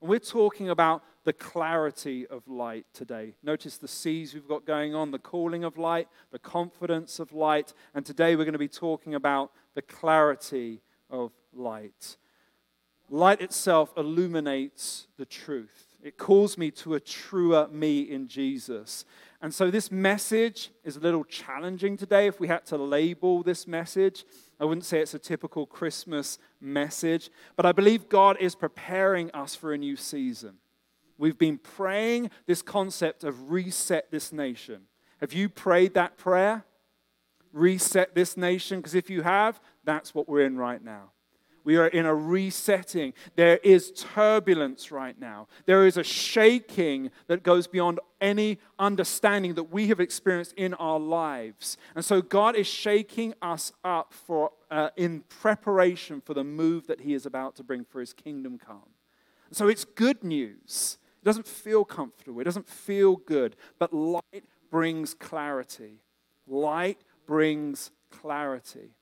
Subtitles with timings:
[0.00, 3.34] And we're talking about the clarity of light today.
[3.42, 7.74] Notice the C's we've got going on the calling of light, the confidence of light.
[7.94, 10.80] And today we're going to be talking about the clarity
[11.10, 12.16] of light.
[13.10, 19.04] Light itself illuminates the truth, it calls me to a truer me in Jesus.
[19.40, 23.66] And so this message is a little challenging today if we had to label this
[23.66, 24.24] message.
[24.60, 29.54] I wouldn't say it's a typical Christmas message, but I believe God is preparing us
[29.54, 30.54] for a new season.
[31.16, 34.82] We've been praying this concept of reset this nation.
[35.20, 36.64] Have you prayed that prayer?
[37.52, 38.78] Reset this nation?
[38.78, 41.10] Because if you have, that's what we're in right now.
[41.68, 43.12] We are in a resetting.
[43.36, 45.48] There is turbulence right now.
[45.66, 50.98] There is a shaking that goes beyond any understanding that we have experienced in our
[50.98, 51.76] lives.
[51.94, 57.02] And so God is shaking us up for, uh, in preparation for the move that
[57.02, 58.88] He is about to bring for His kingdom come.
[59.52, 60.96] So it's good news.
[61.20, 66.00] It doesn't feel comfortable, it doesn't feel good, but light brings clarity.
[66.46, 68.94] Light brings clarity.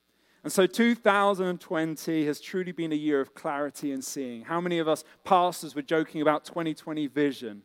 [0.46, 4.42] And so 2020 has truly been a year of clarity and seeing.
[4.42, 7.62] How many of us pastors were joking about 2020 vision?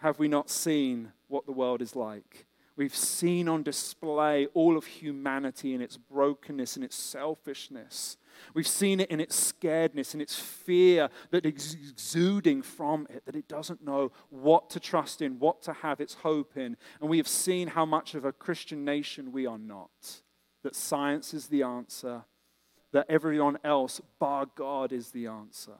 [0.00, 2.44] Have we not seen what the world is like?
[2.76, 8.18] We've seen on display all of humanity in its brokenness and its selfishness.
[8.52, 13.34] We've seen it in its scaredness and its fear that is exuding from it, that
[13.34, 16.76] it doesn't know what to trust in, what to have its hope in.
[17.00, 20.20] And we have seen how much of a Christian nation we are not
[20.62, 22.22] that science is the answer,
[22.92, 25.78] that everyone else, bar God, is the answer.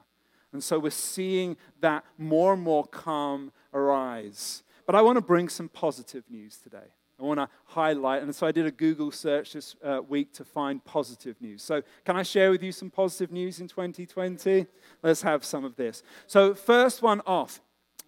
[0.53, 4.63] And so we're seeing that more and more calm arise.
[4.85, 6.93] But I want to bring some positive news today.
[7.19, 10.43] I want to highlight, and so I did a Google search this uh, week to
[10.43, 11.61] find positive news.
[11.61, 14.65] So, can I share with you some positive news in 2020?
[15.03, 16.01] Let's have some of this.
[16.25, 17.61] So, first one off,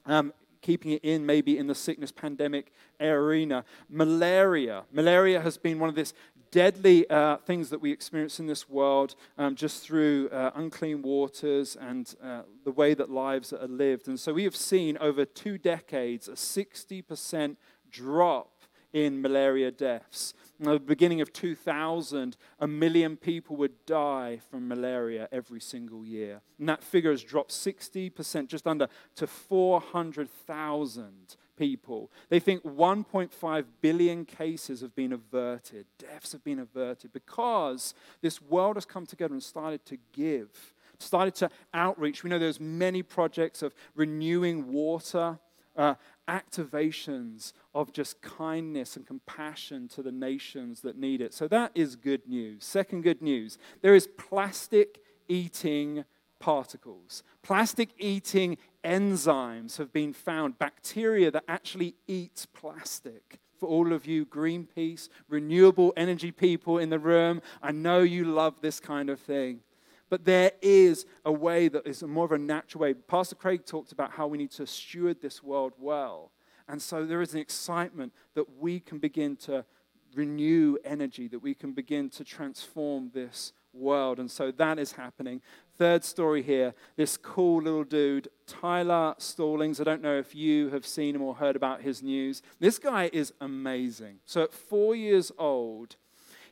[0.07, 3.63] um, keeping it in maybe in the sickness pandemic arena.
[3.87, 4.83] Malaria.
[4.91, 6.15] Malaria has been one of this
[6.53, 11.75] deadly uh, things that we experience in this world um, just through uh, unclean waters
[11.75, 14.07] and uh, the way that lives are lived.
[14.07, 17.55] And so we have seen over two decades a 60%
[17.89, 18.51] drop
[18.93, 20.35] in malaria deaths.
[20.61, 26.41] At the beginning of 2000, a million people would die from malaria every single year.
[26.59, 32.11] And that figure has dropped 60%, just under, to 400,000 people.
[32.29, 38.75] They think 1.5 billion cases have been averted, deaths have been averted, because this world
[38.75, 42.23] has come together and started to give, started to outreach.
[42.23, 45.39] We know there's many projects of renewing water,
[45.75, 45.95] uh,
[46.27, 51.33] activations of just kindness and compassion to the nations that need it.
[51.33, 52.63] So that is good news.
[52.63, 56.05] Second good news there is plastic eating
[56.39, 57.23] particles.
[57.41, 63.39] Plastic eating enzymes have been found, bacteria that actually eat plastic.
[63.59, 68.55] For all of you Greenpeace, renewable energy people in the room, I know you love
[68.61, 69.61] this kind of thing.
[70.09, 72.93] But there is a way that is more of a natural way.
[72.93, 76.31] Pastor Craig talked about how we need to steward this world well.
[76.67, 79.65] And so there is an excitement that we can begin to
[80.13, 84.19] renew energy, that we can begin to transform this world.
[84.19, 85.41] And so that is happening.
[85.77, 89.81] Third story here this cool little dude, Tyler Stallings.
[89.81, 92.41] I don't know if you have seen him or heard about his news.
[92.59, 94.19] This guy is amazing.
[94.25, 95.95] So at four years old,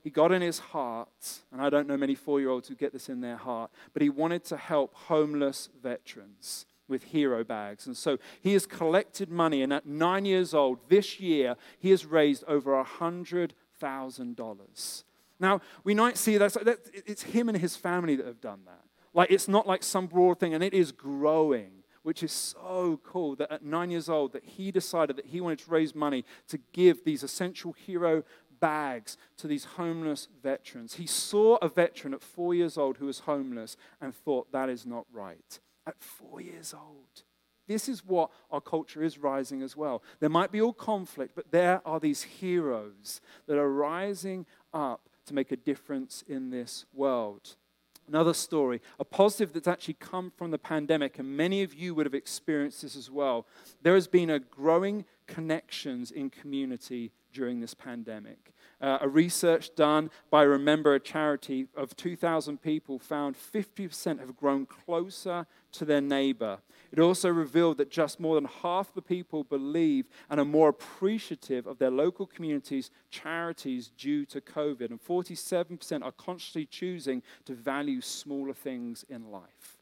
[0.04, 2.94] he got in his heart, and I don't know many four year olds who get
[2.94, 7.86] this in their heart, but he wanted to help homeless veterans with hero bags.
[7.86, 12.06] And so he has collected money, and at nine years old, this year, he has
[12.06, 15.04] raised over a $100,000.
[15.40, 18.82] Now, we might see that it's him and his family that have done that.
[19.14, 23.36] Like, it's not like some broad thing, and it is growing which is so cool
[23.36, 26.60] that at nine years old that he decided that he wanted to raise money to
[26.74, 28.24] give these essential hero
[28.60, 30.96] bags to these homeless veterans.
[30.96, 34.86] He saw a veteran at four years old who was homeless and thought that is
[34.86, 35.60] not right.
[35.86, 37.24] At four years old.
[37.68, 40.04] This is what our culture is rising as well.
[40.20, 45.34] There might be all conflict but there are these heroes that are rising up to
[45.34, 47.56] make a difference in this world
[48.12, 52.06] Another story, a positive that's actually come from the pandemic, and many of you would
[52.06, 53.48] have experienced this as well.
[53.84, 58.54] There has been a growing connections in community during this pandemic.
[58.82, 64.66] Uh, a research done by Remember a charity of 2,000 people found 50% have grown
[64.66, 66.60] closer to their neighbor.
[66.92, 71.68] It also revealed that just more than half the people believe and are more appreciative
[71.68, 78.02] of their local communities' charities due to COVID, and 47% are consciously choosing to value
[78.02, 79.78] smaller things in life.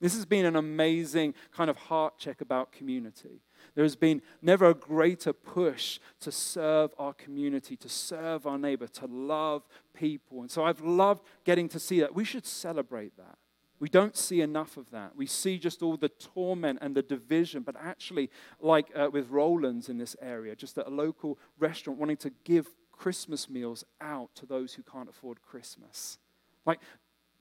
[0.00, 3.40] This has been an amazing kind of heart check about community.
[3.74, 8.86] There has been never a greater push to serve our community, to serve our neighbor,
[8.86, 10.42] to love people.
[10.42, 12.14] And so I've loved getting to see that.
[12.14, 13.38] We should celebrate that.
[13.80, 15.16] We don't see enough of that.
[15.16, 18.30] We see just all the torment and the division, but actually,
[18.60, 22.68] like uh, with Roland's in this area, just at a local restaurant wanting to give
[22.92, 26.18] Christmas meals out to those who can't afford Christmas.
[26.64, 26.80] Like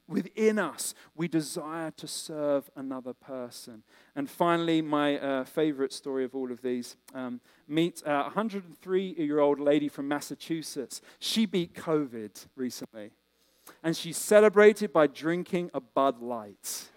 [0.07, 3.83] within us, we desire to serve another person.
[4.15, 9.39] And finally, my uh, favorite story of all of these um, meet a 103 year
[9.39, 11.01] old lady from Massachusetts.
[11.19, 13.11] She beat COVID recently,
[13.81, 16.89] and she celebrated by drinking a Bud Light.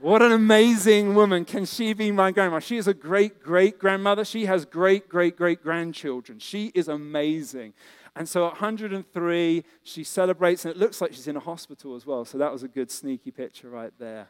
[0.00, 1.44] What an amazing woman.
[1.44, 2.60] Can she be my grandma?
[2.60, 4.24] She is a great great grandmother.
[4.24, 6.38] She has great great great grandchildren.
[6.38, 7.74] She is amazing.
[8.14, 12.06] And so at 103, she celebrates, and it looks like she's in a hospital as
[12.06, 12.24] well.
[12.24, 14.28] So that was a good sneaky picture right there.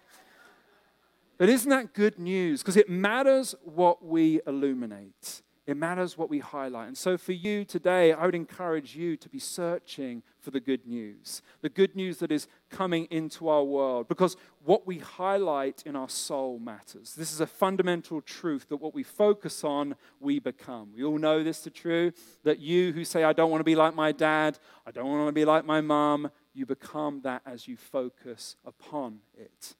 [1.37, 2.62] But isn't that good news?
[2.62, 5.43] Because it matters what we illuminate.
[5.69, 6.88] It matters what we highlight.
[6.88, 10.87] And so, for you today, I would encourage you to be searching for the good
[10.87, 15.94] news, the good news that is coming into our world, because what we highlight in
[15.94, 17.15] our soul matters.
[17.15, 20.88] This is a fundamental truth that what we focus on, we become.
[20.97, 22.12] We all know this to true
[22.44, 25.29] that you who say, I don't want to be like my dad, I don't want
[25.29, 29.75] to be like my mom, you become that as you focus upon it.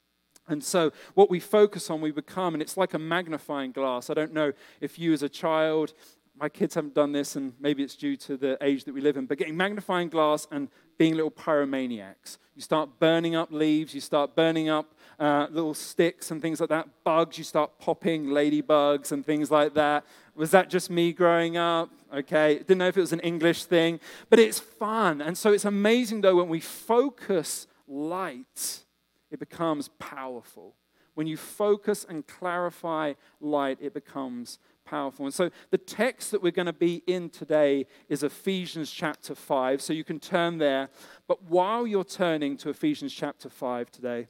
[0.49, 4.11] And so, what we focus on, we become, and it's like a magnifying glass.
[4.11, 5.93] I don't know if you, as a child,
[6.39, 9.17] my kids haven't done this, and maybe it's due to the age that we live
[9.17, 12.39] in, but getting magnifying glass and being little pyromaniacs.
[12.55, 16.69] You start burning up leaves, you start burning up uh, little sticks and things like
[16.71, 16.89] that.
[17.05, 20.05] Bugs, you start popping ladybugs and things like that.
[20.35, 21.91] Was that just me growing up?
[22.15, 24.01] Okay, didn't know if it was an English thing,
[24.31, 25.21] but it's fun.
[25.21, 28.85] And so it's amazing, though, when we focus light
[29.31, 30.75] it becomes powerful.
[31.15, 35.27] When you focus and clarify light, it becomes powerful.
[35.27, 39.83] And so the text that we're going to be in today is Ephesians chapter 5.
[39.83, 40.91] So you can turn there.
[41.27, 44.29] But while you're turning to Ephesians chapter 5 today,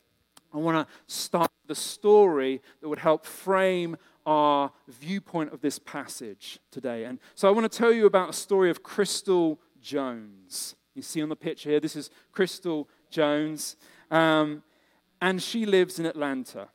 [0.52, 6.58] I want to start the story that would help frame our viewpoint of this passage
[6.70, 7.04] today.
[7.04, 10.74] And so I want to tell you about a story of Crystal Jones.
[10.94, 13.76] You see on the picture here, this is Crystal Jones.
[14.10, 14.62] Um,
[15.20, 16.68] and she lives in Atlanta.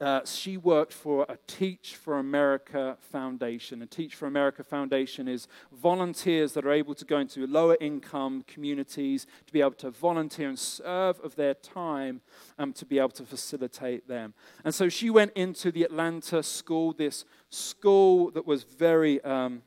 [0.00, 3.80] Uh, she worked for a Teach for America Foundation.
[3.80, 8.44] A Teach for America Foundation is volunteers that are able to go into lower income
[8.46, 12.20] communities to be able to volunteer and serve of their time
[12.58, 14.34] um, to be able to facilitate them.
[14.64, 19.62] And so she went into the Atlanta school, this school that was very um,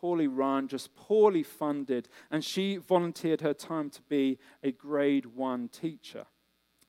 [0.00, 5.68] poorly run, just poorly funded, and she volunteered her time to be a grade one
[5.68, 6.26] teacher.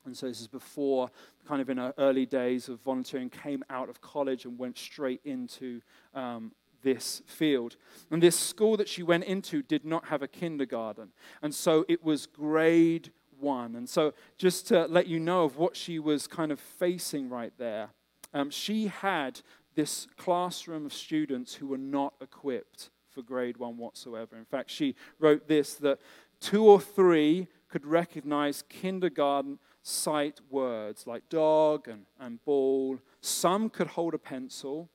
[0.06, 1.10] And so this is before,
[1.46, 5.20] kind of in her early days of volunteering, came out of college and went straight
[5.24, 5.80] into
[6.14, 6.52] um,
[6.82, 7.76] this field.
[8.10, 11.08] And this school that she went into did not have a kindergarten.
[11.42, 13.10] And so it was grade
[13.40, 13.74] one.
[13.74, 17.52] And so just to let you know of what she was kind of facing right
[17.58, 17.88] there,
[18.32, 19.40] um, she had
[19.74, 24.36] this classroom of students who were not equipped for grade one whatsoever.
[24.36, 26.00] In fact, she wrote this that
[26.40, 32.98] two or three could recognize kindergarten sight words like dog and, and ball.
[33.20, 34.88] Some could hold a pencil.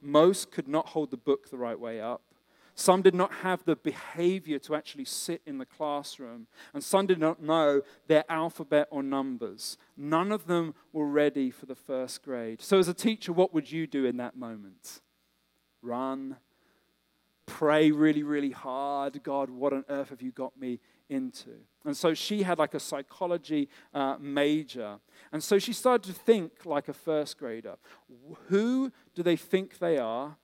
[0.00, 2.22] Most could not hold the book the right way up.
[2.74, 6.46] Some did not have the behavior to actually sit in the classroom.
[6.72, 9.76] And some did not know their alphabet or numbers.
[9.96, 12.62] None of them were ready for the first grade.
[12.62, 15.00] So, as a teacher, what would you do in that moment?
[15.82, 16.36] Run.
[17.44, 19.22] Pray really, really hard.
[19.22, 20.78] God, what on earth have you got me
[21.12, 21.50] into.
[21.84, 24.98] And so she had like a psychology uh, major.
[25.32, 27.76] And so she started to think like a first grader.
[28.48, 30.36] Who do they think they are,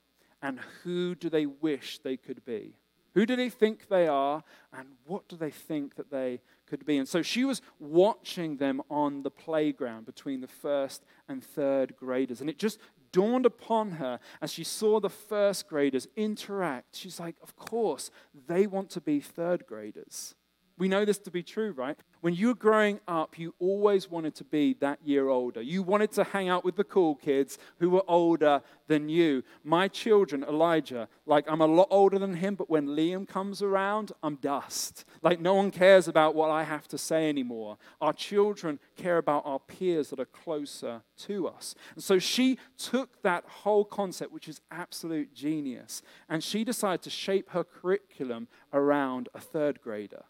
[0.43, 2.75] and who do they wish they could be?
[3.15, 6.99] Who do they think they are, and what do they think that they could be?
[6.99, 12.41] And so she was watching them on the playground between the first and third graders.
[12.41, 12.79] And it just
[13.11, 16.97] dawned upon her as she saw the first graders interact.
[16.97, 18.11] She's like, Of course,
[18.47, 20.35] they want to be third graders.
[20.78, 21.99] We know this to be true, right?
[22.20, 25.61] When you were growing up, you always wanted to be that year older.
[25.61, 29.42] You wanted to hang out with the cool kids who were older than you.
[29.64, 34.12] My children, Elijah, like I'm a lot older than him, but when Liam comes around,
[34.23, 35.04] I'm dust.
[35.20, 37.76] Like no one cares about what I have to say anymore.
[38.00, 41.75] Our children care about our peers that are closer to us.
[41.94, 47.11] And so she took that whole concept, which is absolute genius, and she decided to
[47.11, 50.25] shape her curriculum around a third grader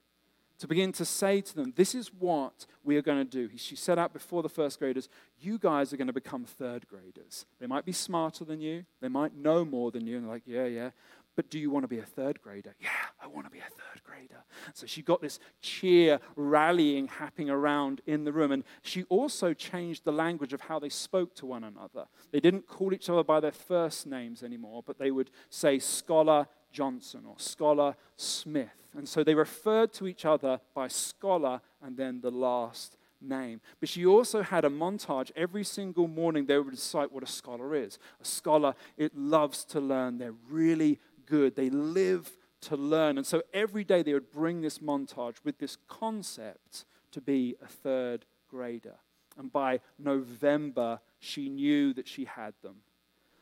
[0.58, 3.56] to begin to say to them, This is what we are going to do.
[3.56, 5.08] She set out before the first graders,
[5.40, 7.46] You guys are going to become third graders.
[7.60, 10.16] They might be smarter than you, they might know more than you.
[10.16, 10.90] And they're like, Yeah, yeah.
[11.38, 12.74] But do you want to be a third grader?
[12.80, 12.88] Yeah,
[13.22, 14.42] I want to be a third grader.
[14.74, 18.50] So she got this cheer, rallying happening around in the room.
[18.50, 22.06] And she also changed the language of how they spoke to one another.
[22.32, 26.48] They didn't call each other by their first names anymore, but they would say Scholar
[26.72, 28.77] Johnson or Scholar Smith.
[28.97, 33.61] And so they referred to each other by scholar and then the last name.
[33.80, 37.75] But she also had a montage every single morning they would recite what a scholar
[37.75, 37.99] is.
[38.21, 40.18] A scholar, it loves to learn.
[40.18, 41.57] They're really good.
[41.57, 42.30] They live
[42.62, 43.18] to learn.
[43.18, 47.66] And so every day they would bring this montage with this concept to be a
[47.66, 48.97] third grader.
[49.37, 52.76] And by November, she knew that she had them.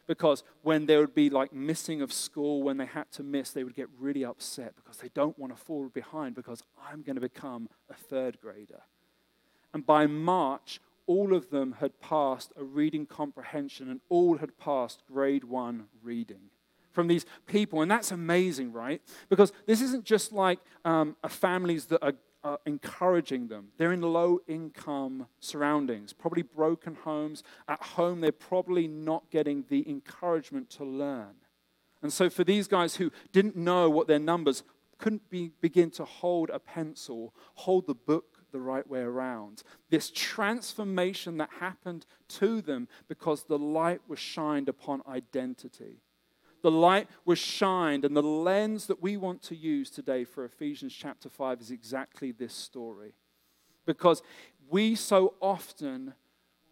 [0.07, 3.65] Because when they would be like missing of school, when they had to miss, they
[3.65, 7.21] would get really upset because they don't want to fall behind because I'm going to
[7.21, 8.83] become a third grader.
[9.75, 15.03] And by March, all of them had passed a reading comprehension and all had passed
[15.07, 16.51] grade one reading
[16.93, 17.83] from these people.
[17.83, 19.03] And that's amazing, right?
[19.29, 22.15] Because this isn't just like um, families that are
[22.47, 23.69] uh, encouraging them.
[23.77, 27.43] They're in low income surroundings, probably broken homes.
[27.67, 31.35] At home, they're probably not getting the encouragement to learn.
[32.03, 34.63] And so, for these guys who didn't know what their numbers
[34.97, 39.65] couldn't be, begin to hold a pencil, hold the book the right way around.
[39.91, 46.01] This transformation that happened to them because the light was shined upon identity
[46.67, 50.93] the light was shined, and the lens that we want to use today for Ephesians
[50.93, 53.15] chapter 5 is exactly this story.
[53.87, 54.21] Because
[54.69, 56.15] we so often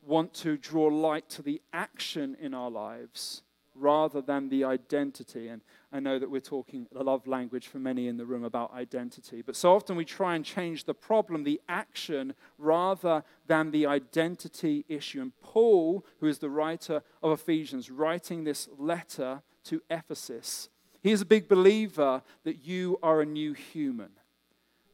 [0.02, 5.46] want to draw light to the action in our lives rather than the identity.
[5.46, 8.74] And I know that we're talking a love language for many in the room about
[8.74, 13.86] identity, but so often we try and change the problem, the action, rather than the
[13.86, 15.22] identity issue.
[15.22, 20.68] And Paul, who is the writer of Ephesians, writing this letter to Ephesus.
[21.02, 24.10] He is a big believer that you are a new human.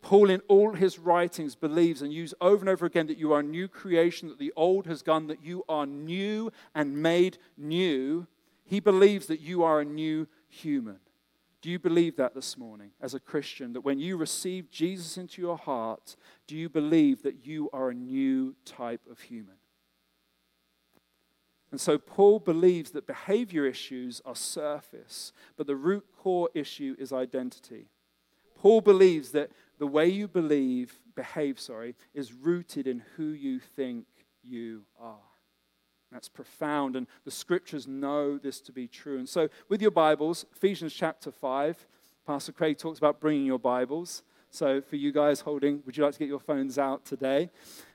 [0.03, 3.41] Paul, in all his writings, believes and uses over and over again that you are
[3.41, 8.27] a new creation, that the old has gone, that you are new and made new.
[8.65, 11.01] He believes that you are a new human.
[11.61, 13.75] Do you believe that this morning as a Christian?
[13.75, 17.95] That when you receive Jesus into your heart, do you believe that you are a
[17.95, 19.60] new type of human?
[21.71, 27.13] And so Paul believes that behavior issues are surface, but the root core issue is
[27.13, 27.87] identity.
[28.57, 34.07] Paul believes that the way you believe, behave, sorry, is rooted in who you think
[34.43, 35.17] you are.
[36.13, 39.19] That's profound, and the scriptures know this to be true.
[39.19, 41.87] And so, with your Bibles, Ephesians chapter 5,
[42.27, 44.25] Pastor Craig talks about bringing your Bibles.
[44.51, 47.51] So, for you guys holding, would you like to get your phones out today?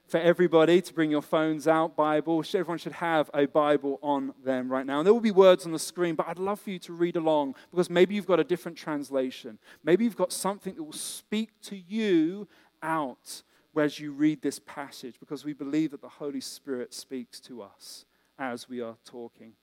[0.08, 2.44] For everybody to bring your phones out, Bible.
[2.54, 5.00] Everyone should have a Bible on them right now.
[5.00, 7.16] And there will be words on the screen, but I'd love for you to read
[7.16, 9.58] along because maybe you've got a different translation.
[9.84, 12.48] Maybe you've got something that will speak to you
[12.84, 13.42] out
[13.76, 18.06] as you read this passage because we believe that the Holy Spirit speaks to us
[18.38, 19.54] as we are talking.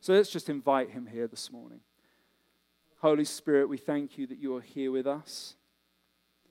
[0.00, 1.80] So let's just invite him here this morning.
[3.00, 5.56] Holy Spirit, we thank you that you are here with us.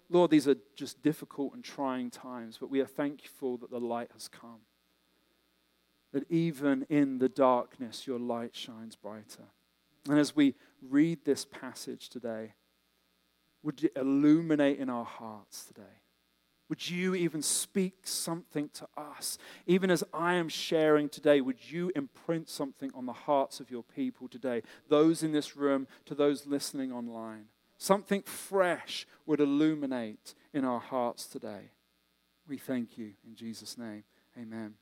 [0.10, 4.12] Lord, these are just difficult and trying times, but we are thankful that the light
[4.14, 4.62] has come.
[6.14, 9.50] That even in the darkness, your light shines brighter.
[10.08, 12.54] And as we read this passage today,
[13.64, 15.82] would you illuminate in our hearts today?
[16.70, 19.38] Would you even speak something to us?
[19.68, 23.84] Even as I am sharing today, would you imprint something on the hearts of your
[23.84, 24.62] people today?
[24.90, 27.46] Those in this room, to those listening online.
[27.78, 31.72] Something fresh would illuminate in our hearts today.
[32.48, 34.04] We thank you in Jesus' name.
[34.38, 34.76] Amen.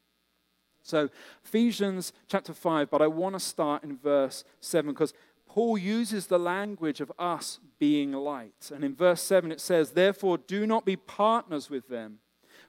[0.83, 1.09] So,
[1.45, 5.13] Ephesians chapter 5, but I want to start in verse 7 because
[5.47, 8.71] Paul uses the language of us being light.
[8.73, 12.19] And in verse 7 it says, Therefore, do not be partners with them,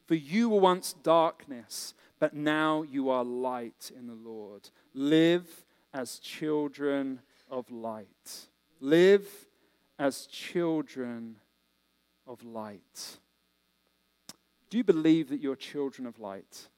[0.06, 4.70] for you were once darkness, but now you are light in the Lord.
[4.92, 8.48] Live as children of light.
[8.80, 9.26] Live
[9.98, 11.36] as children
[12.26, 13.18] of light.
[14.70, 16.68] Do you believe that you're children of light?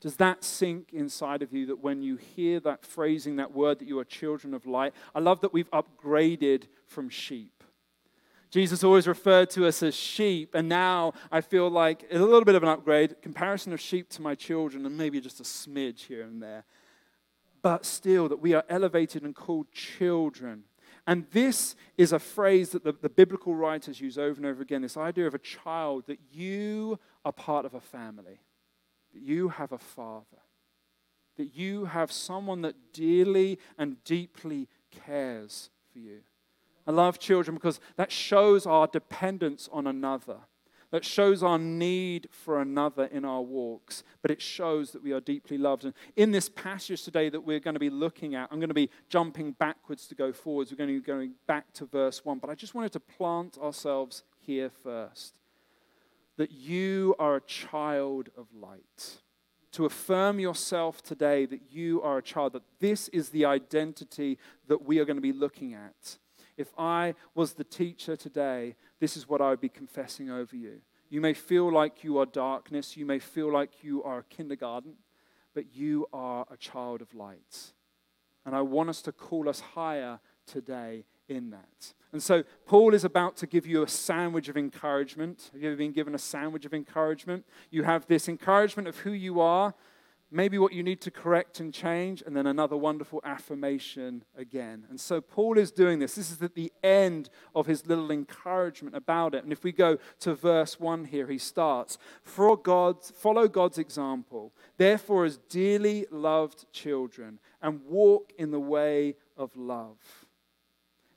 [0.00, 3.88] Does that sink inside of you that when you hear that phrasing, that word, that
[3.88, 4.92] you are children of light?
[5.14, 7.64] I love that we've upgraded from sheep.
[8.50, 12.44] Jesus always referred to us as sheep, and now I feel like it's a little
[12.44, 16.00] bit of an upgrade, comparison of sheep to my children, and maybe just a smidge
[16.00, 16.64] here and there.
[17.62, 20.64] But still, that we are elevated and called children
[21.06, 24.80] And this is a phrase that the, the, biblical writers use over and over again
[24.82, 28.40] this idea of a child that you are part of a family,
[29.12, 30.40] that you have a father,
[31.36, 36.20] that you have someone that dearly and deeply cares for you.
[36.86, 40.38] I love children because that shows our dependence on another
[40.94, 45.18] that shows our need for another in our walks, but it shows that we are
[45.18, 45.84] deeply loved.
[45.84, 48.74] And in this passage today that we're going to be looking at, I'm going to
[48.74, 50.70] be jumping backwards to go forwards.
[50.70, 53.58] We're going to be going back to verse 1, but I just wanted to plant
[53.58, 55.40] ourselves here first.
[56.36, 59.18] That you are a child of light.
[59.72, 64.86] To affirm yourself today that you are a child, that this is the identity that
[64.86, 66.18] we are going to be looking at
[66.56, 70.80] if I was the teacher today, this is what I would be confessing over you.
[71.10, 74.94] You may feel like you are darkness, you may feel like you are a kindergarten,
[75.54, 77.72] but you are a child of light.
[78.44, 81.94] And I want us to call us higher today in that.
[82.12, 85.50] And so, Paul is about to give you a sandwich of encouragement.
[85.52, 87.44] Have you ever been given a sandwich of encouragement?
[87.70, 89.74] You have this encouragement of who you are,
[90.34, 94.84] maybe what you need to correct and change, and then another wonderful affirmation again.
[94.90, 96.16] And so Paul is doing this.
[96.16, 99.44] This is at the end of his little encouragement about it.
[99.44, 104.52] And if we go to verse 1 here, he starts For God, follow God's example,
[104.76, 110.26] therefore, as dearly loved children, and walk in the way of love.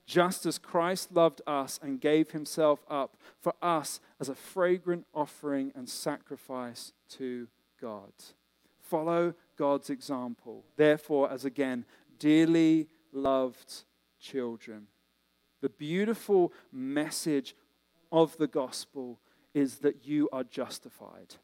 [0.06, 5.74] Just as Christ loved us and gave himself up for us as a fragrant offering
[5.76, 7.48] and sacrifice to
[7.82, 8.14] God.
[8.90, 10.64] Follow God's example.
[10.76, 11.86] Therefore, as again,
[12.20, 13.84] dearly loved
[14.20, 14.88] children.
[15.62, 17.56] The beautiful message
[18.12, 19.20] of the gospel
[19.54, 21.36] is that you are justified.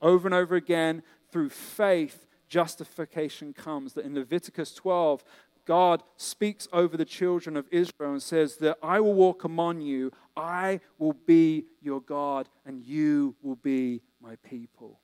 [0.00, 3.94] Over and over again, through faith, justification comes.
[3.94, 5.24] That in Leviticus 12,
[5.64, 10.12] God speaks over the children of Israel and says that I will walk among you,
[10.36, 15.00] I will be your God, and you will be my people.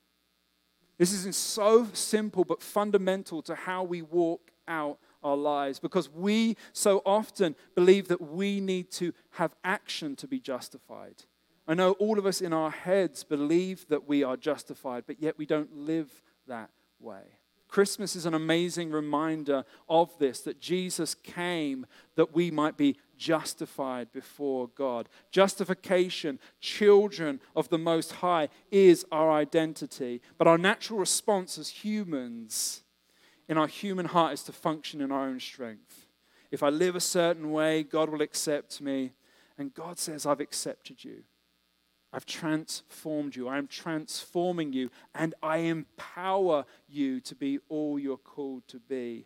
[0.97, 6.55] This isn't so simple but fundamental to how we walk out our lives because we
[6.71, 11.23] so often believe that we need to have action to be justified.
[11.67, 15.37] I know all of us in our heads believe that we are justified, but yet
[15.37, 16.69] we don't live that
[16.99, 17.23] way.
[17.67, 24.11] Christmas is an amazing reminder of this that Jesus came that we might be justified
[24.11, 25.09] before God.
[25.31, 30.21] Justification, children of the Most High, is our identity.
[30.37, 32.83] But our natural response as humans
[33.47, 36.07] in our human heart is to function in our own strength.
[36.51, 39.13] If I live a certain way, God will accept me.
[39.57, 41.23] And God says, I've accepted you.
[42.15, 43.49] I've transformed you.
[43.49, 49.25] I am transforming you, and I empower you to be all you're called to be.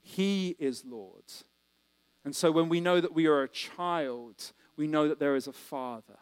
[0.00, 1.24] He is Lord.
[2.28, 5.46] And so when we know that we are a child, we know that there is
[5.46, 6.18] a father,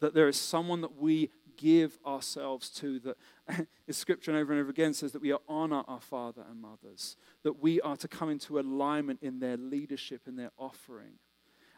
[0.00, 2.98] that there is someone that we give ourselves to.
[2.98, 6.60] That is scripture and over and over again says that we honor our father and
[6.60, 11.20] mothers, that we are to come into alignment in their leadership and their offering.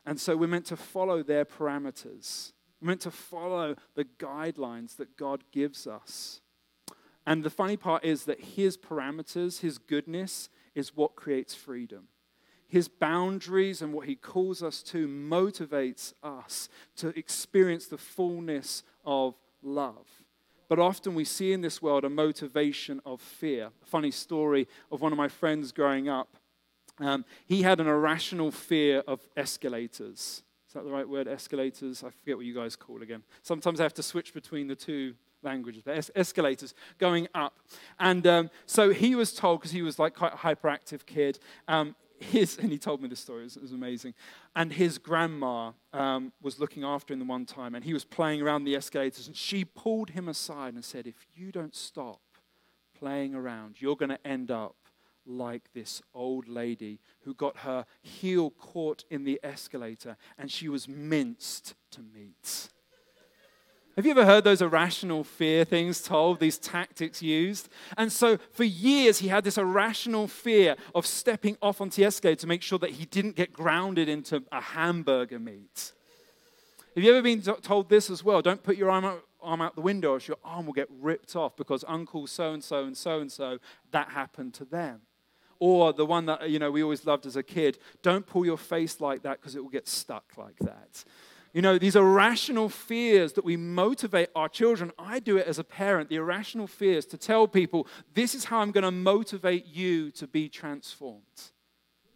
[0.06, 2.54] And so we're meant to follow their parameters.
[2.80, 6.40] We're meant to follow the guidelines that God gives us.
[7.26, 12.08] And the funny part is that His parameters, His goodness, is what creates freedom.
[12.68, 19.34] His boundaries and what He calls us to motivates us to experience the fullness of
[19.62, 20.06] love.
[20.68, 23.70] But often we see in this world a motivation of fear.
[23.82, 26.36] A funny story of one of my friends growing up.
[26.98, 30.42] Um, he had an irrational fear of escalators.
[30.68, 31.28] Is that the right word?
[31.28, 32.02] Escalators?
[32.02, 33.22] I forget what you guys call again.
[33.42, 37.58] Sometimes I have to switch between the two languages, but es- escalators going up.
[38.00, 41.94] And um, so he was told, because he was like quite a hyperactive kid, um,
[42.24, 44.14] his, and he told me this story, it was, it was amazing.
[44.54, 48.42] And his grandma um, was looking after him the one time, and he was playing
[48.42, 52.20] around the escalators, and she pulled him aside and said, If you don't stop
[52.98, 54.76] playing around, you're going to end up
[55.26, 60.86] like this old lady who got her heel caught in the escalator and she was
[60.86, 62.68] minced to meat.
[63.96, 67.68] Have you ever heard those irrational fear things told, these tactics used?
[67.96, 72.46] And so for years, he had this irrational fear of stepping off on escalator to
[72.48, 75.92] make sure that he didn't get grounded into a hamburger meat.
[76.96, 78.42] Have you ever been told this as well?
[78.42, 81.36] Don't put your arm out, arm out the window or your arm will get ripped
[81.36, 83.58] off because Uncle so and so and so and so,
[83.92, 85.02] that happened to them.
[85.60, 88.58] Or the one that you know we always loved as a kid, don't pull your
[88.58, 91.04] face like that because it will get stuck like that.
[91.54, 94.90] You know, these irrational fears that we motivate our children.
[94.98, 98.58] I do it as a parent, the irrational fears to tell people, this is how
[98.58, 101.22] I'm going to motivate you to be transformed.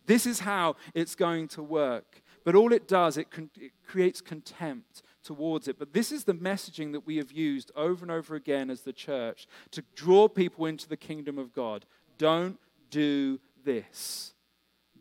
[0.06, 2.20] This is how it's going to work.
[2.44, 5.78] But all it does, it, con- it creates contempt towards it.
[5.78, 8.92] But this is the messaging that we have used over and over again as the
[8.92, 11.84] church to draw people into the kingdom of God.
[12.16, 12.58] Don't
[12.90, 14.32] do this,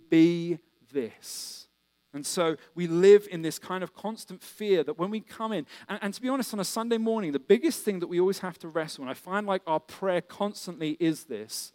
[0.10, 0.60] be
[0.91, 1.66] this.
[2.13, 5.65] And so we live in this kind of constant fear that when we come in,
[5.89, 8.39] and, and, to be honest, on a Sunday morning, the biggest thing that we always
[8.39, 11.74] have to wrestle, and I find like our prayer constantly is this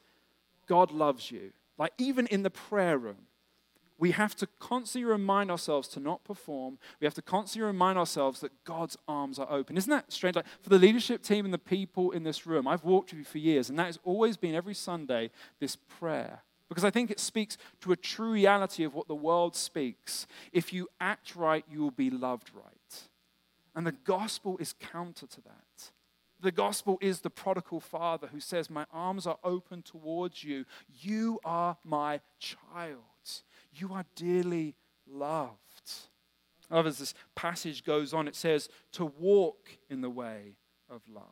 [0.66, 1.52] God loves you.
[1.78, 3.26] Like even in the prayer room,
[3.98, 6.78] we have to constantly remind ourselves to not perform.
[6.98, 9.76] We have to constantly remind ourselves that God's arms are open.
[9.76, 10.34] Isn't that strange?
[10.34, 13.24] Like for the leadership team and the people in this room, I've walked with you
[13.24, 17.20] for years, and that has always been every Sunday this prayer because I think it
[17.20, 20.26] speaks to a true reality of what the world speaks.
[20.54, 23.02] If you act right, you will be loved right.
[23.74, 25.90] And the gospel is counter to that.
[26.40, 30.64] The gospel is the prodigal father who says, My arms are open towards you.
[30.88, 33.02] You are my child.
[33.74, 34.74] You are dearly
[35.06, 35.92] loved.
[36.70, 40.56] However, as this passage goes on, it says, To walk in the way
[40.88, 41.24] of love.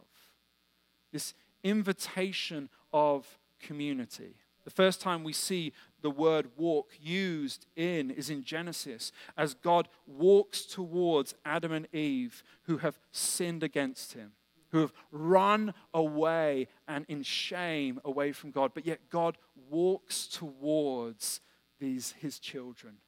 [1.14, 1.32] This
[1.64, 4.34] invitation of community.
[4.70, 9.88] The first time we see the word walk used in is in Genesis as God
[10.06, 14.30] walks towards Adam and Eve who have sinned against him,
[14.70, 21.40] who have run away and in shame away from God, but yet God walks towards
[21.80, 22.98] these his children.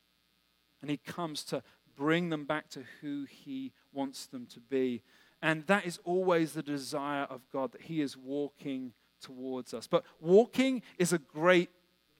[0.80, 1.62] And he comes to
[1.94, 5.04] bring them back to who he wants them to be.
[5.40, 9.86] And that is always the desire of God that he is walking towards us.
[9.86, 11.70] But walking is a great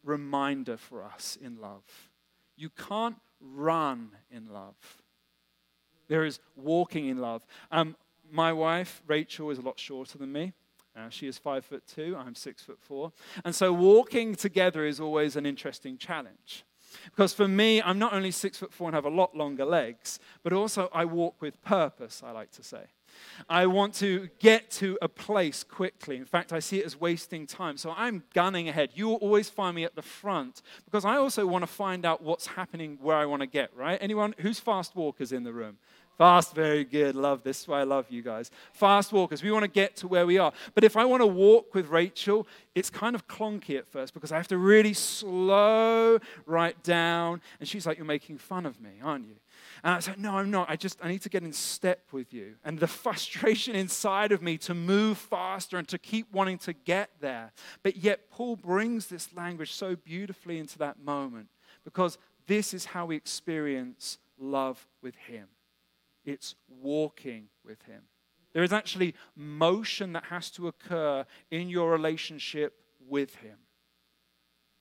[0.03, 1.83] reminder for us in love.
[2.57, 5.03] You can't run in love.
[6.09, 7.47] There is walking in love.
[7.71, 7.97] Um,
[8.31, 10.53] my wife, Rachel, is a lot shorter than me.
[10.97, 13.13] Uh, she is five foot two, I'm six foot four.
[13.45, 16.65] And so walking together is always an interesting challenge.
[17.05, 20.19] Because for me, I'm not only six foot four and have a lot longer legs,
[20.43, 22.85] but also I walk with purpose, I like to say.
[23.49, 26.17] I want to get to a place quickly.
[26.17, 27.77] In fact, I see it as wasting time.
[27.77, 28.91] So I'm gunning ahead.
[28.95, 32.23] You will always find me at the front because I also want to find out
[32.23, 33.99] what's happening where I want to get, right?
[34.01, 35.79] Anyone who's fast walkers in the room?
[36.19, 37.17] Fast, very good.
[37.17, 37.63] Love this.
[37.63, 38.51] is why I love you guys.
[38.75, 39.43] Fast walkers.
[39.43, 40.53] We want to get to where we are.
[40.75, 44.31] But if I want to walk with Rachel, it's kind of clunky at first because
[44.31, 47.41] I have to really slow right down.
[47.61, 49.37] And she's like, You're making fun of me, aren't you?
[49.85, 50.71] And I said, No, I'm not.
[50.71, 52.55] I just, I need to get in step with you.
[52.65, 57.11] And the frustration inside of me to move faster and to keep wanting to get
[57.21, 57.53] there.
[57.83, 61.49] But yet, Paul brings this language so beautifully into that moment
[61.85, 65.49] because this is how we experience love with Him
[66.25, 68.03] it's walking with Him.
[68.53, 72.75] There is actually motion that has to occur in your relationship
[73.09, 73.57] with Him.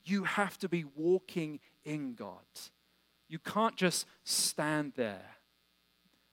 [0.03, 2.45] You have to be walking in God.
[3.31, 5.23] You can't just stand there.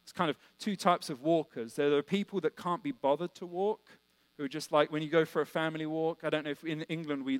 [0.02, 1.74] It's kind of two types of walkers.
[1.74, 3.88] There are people that can't be bothered to walk,
[4.36, 6.24] who are just like when you go for a family walk.
[6.24, 7.38] I don't know if in England we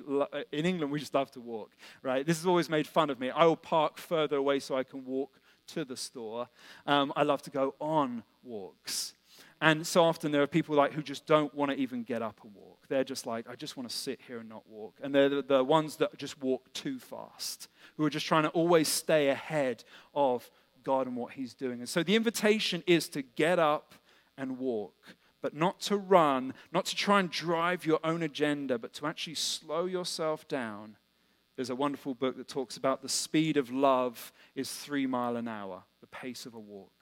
[0.53, 1.71] in England we just love to walk,
[2.03, 2.25] right?
[2.25, 3.31] This has always made fun of me.
[3.31, 6.47] I will park further away so I can walk to the store.
[6.87, 9.13] Um, I love to go on walks.
[9.61, 12.39] And so often there are people like who just don't want to even get up
[12.43, 12.79] and walk.
[12.87, 14.95] They're just like, I just want to sit here and not walk.
[15.01, 18.87] And they're the, ones that just walk too fast, who are just trying to always
[18.87, 19.83] stay ahead
[20.15, 20.49] of
[20.83, 21.79] God and what He's doing.
[21.79, 23.93] And so the invitation is to get up
[24.37, 28.93] and walk, but not to run, not to try and drive your own agenda, but
[28.93, 30.95] to actually slow yourself down.
[31.57, 35.49] There's a wonderful book that talks about the speed of love is three mile an
[35.49, 36.93] hour, the pace of a walk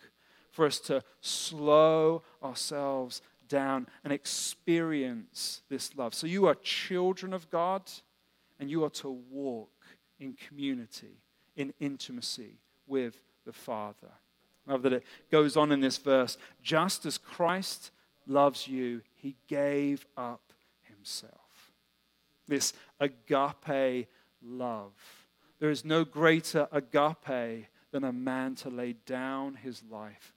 [0.57, 6.15] for us to slow ourselves down and experience this love.
[6.15, 7.83] So you are children of God,
[8.59, 9.69] and you are to walk
[10.19, 11.21] in community,
[11.55, 14.09] in intimacy with the Father.
[14.65, 16.39] Love that it goes on in this verse.
[16.63, 17.91] Just as Christ
[18.25, 21.71] loves you, he gave up himself.
[22.47, 24.07] This agape
[24.43, 24.93] love.
[25.59, 30.33] There is no greater agape than a man to lay down his life.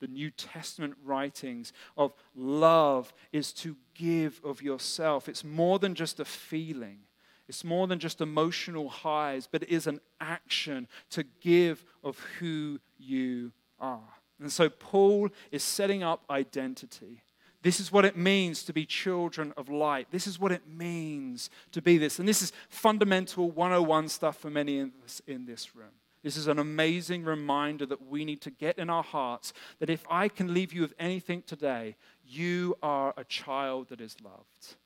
[0.00, 5.28] The New Testament writings of love is to give of yourself.
[5.28, 7.00] It's more than just a feeling.
[7.48, 12.78] It's more than just emotional highs, but it is an action to give of who
[12.98, 14.14] you are.
[14.40, 17.22] And so Paul is setting up identity.
[17.62, 20.08] This is what it means to be children of light.
[20.12, 22.18] This is what it means to be this.
[22.18, 25.88] And this is fundamental 101 stuff for many in this, in this room.
[26.22, 30.04] This is an amazing reminder that we need to get in our hearts that if
[30.10, 34.76] I can leave you with anything today, you are a child that is loved.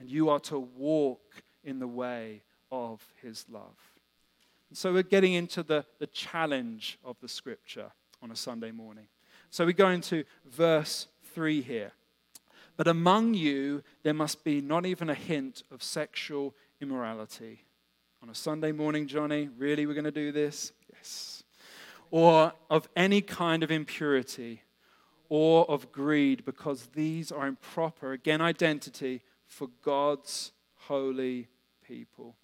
[0.00, 3.76] And you are to walk in the way of his love.
[4.70, 9.06] And so we're getting into the, the challenge of the scripture on a Sunday morning.
[9.50, 11.92] So we go into verse 3 here.
[12.76, 17.63] But among you, there must be not even a hint of sexual immorality.
[18.24, 20.72] On a Sunday morning, Johnny, really, we're going to do this?
[20.94, 21.42] Yes.
[22.10, 24.62] Or of any kind of impurity
[25.28, 31.48] or of greed, because these are improper, again, identity for God's holy
[31.86, 32.34] people.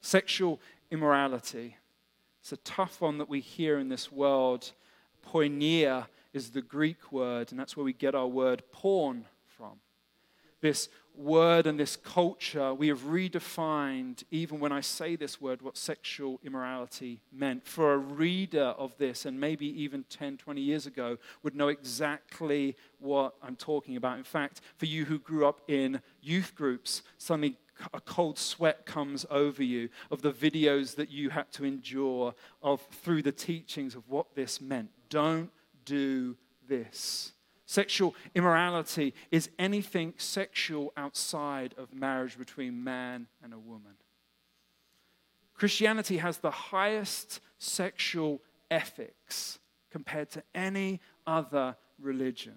[0.00, 1.76] Sexual immorality.
[2.40, 4.70] It's a tough one that we hear in this world.
[5.26, 9.80] Porneia is the Greek word, and that's where we get our word porn from.
[10.60, 15.76] This word and this culture, we have redefined, even when I say this word, what
[15.76, 17.66] sexual immorality meant.
[17.66, 22.76] For a reader of this, and maybe even 10, 20 years ago, would know exactly
[22.98, 24.18] what I'm talking about.
[24.18, 27.58] In fact, for you who grew up in youth groups, suddenly
[27.92, 32.80] a cold sweat comes over you of the videos that you had to endure of
[33.02, 34.90] through the teachings of what this meant.
[35.08, 35.50] Don't
[35.84, 36.36] do
[36.68, 37.32] this.
[37.66, 43.94] Sexual immorality is anything sexual outside of marriage between man and a woman.
[45.54, 49.58] Christianity has the highest sexual ethics
[49.90, 52.56] compared to any other religion.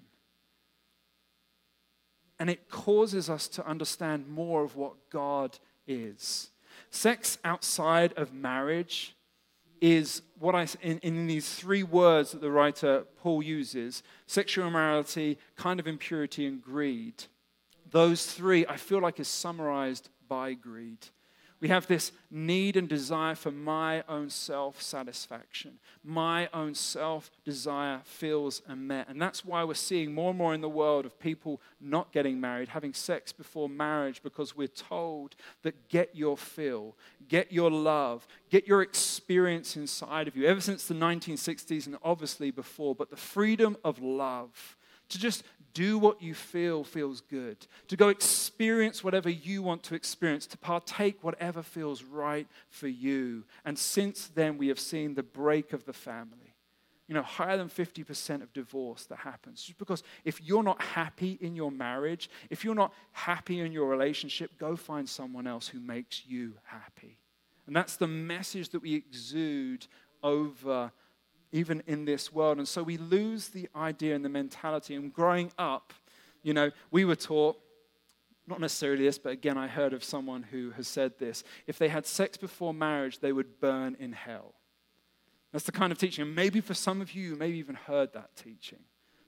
[2.38, 6.50] And it causes us to understand more of what God is.
[6.90, 9.16] Sex outside of marriage
[9.80, 15.38] is what I, in, in these three words that the writer Paul uses sexual immorality,
[15.56, 17.24] kind of impurity, and greed.
[17.90, 21.06] Those three, I feel like, is summarized by greed.
[21.60, 25.78] We have this need and desire for my own self satisfaction.
[26.04, 29.08] My own self desire feels and met.
[29.08, 32.40] And that's why we're seeing more and more in the world of people not getting
[32.40, 36.96] married, having sex before marriage, because we're told that get your fill,
[37.28, 40.46] get your love, get your experience inside of you.
[40.46, 44.76] Ever since the 1960s and obviously before, but the freedom of love
[45.08, 45.42] to just
[45.78, 50.58] do what you feel feels good, to go experience whatever you want to experience, to
[50.58, 53.44] partake whatever feels right for you.
[53.64, 56.56] And since then, we have seen the break of the family.
[57.06, 59.62] You know, higher than 50% of divorce that happens.
[59.62, 63.86] Just because if you're not happy in your marriage, if you're not happy in your
[63.86, 67.18] relationship, go find someone else who makes you happy.
[67.68, 69.86] And that's the message that we exude
[70.24, 70.90] over
[71.52, 72.58] even in this world.
[72.58, 74.94] And so we lose the idea and the mentality.
[74.94, 75.92] And growing up,
[76.42, 77.58] you know, we were taught,
[78.46, 81.88] not necessarily this, but again, I heard of someone who has said this if they
[81.88, 84.54] had sex before marriage, they would burn in hell.
[85.52, 86.22] That's the kind of teaching.
[86.26, 88.80] And maybe for some of you, you maybe even heard that teaching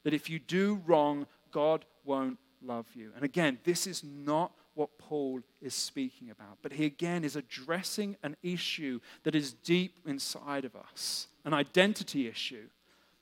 [0.05, 3.13] that if you do wrong, God won't love you.
[3.15, 6.59] And again, this is not what Paul is speaking about.
[6.63, 12.27] But he again is addressing an issue that is deep inside of us, an identity
[12.29, 12.67] issue.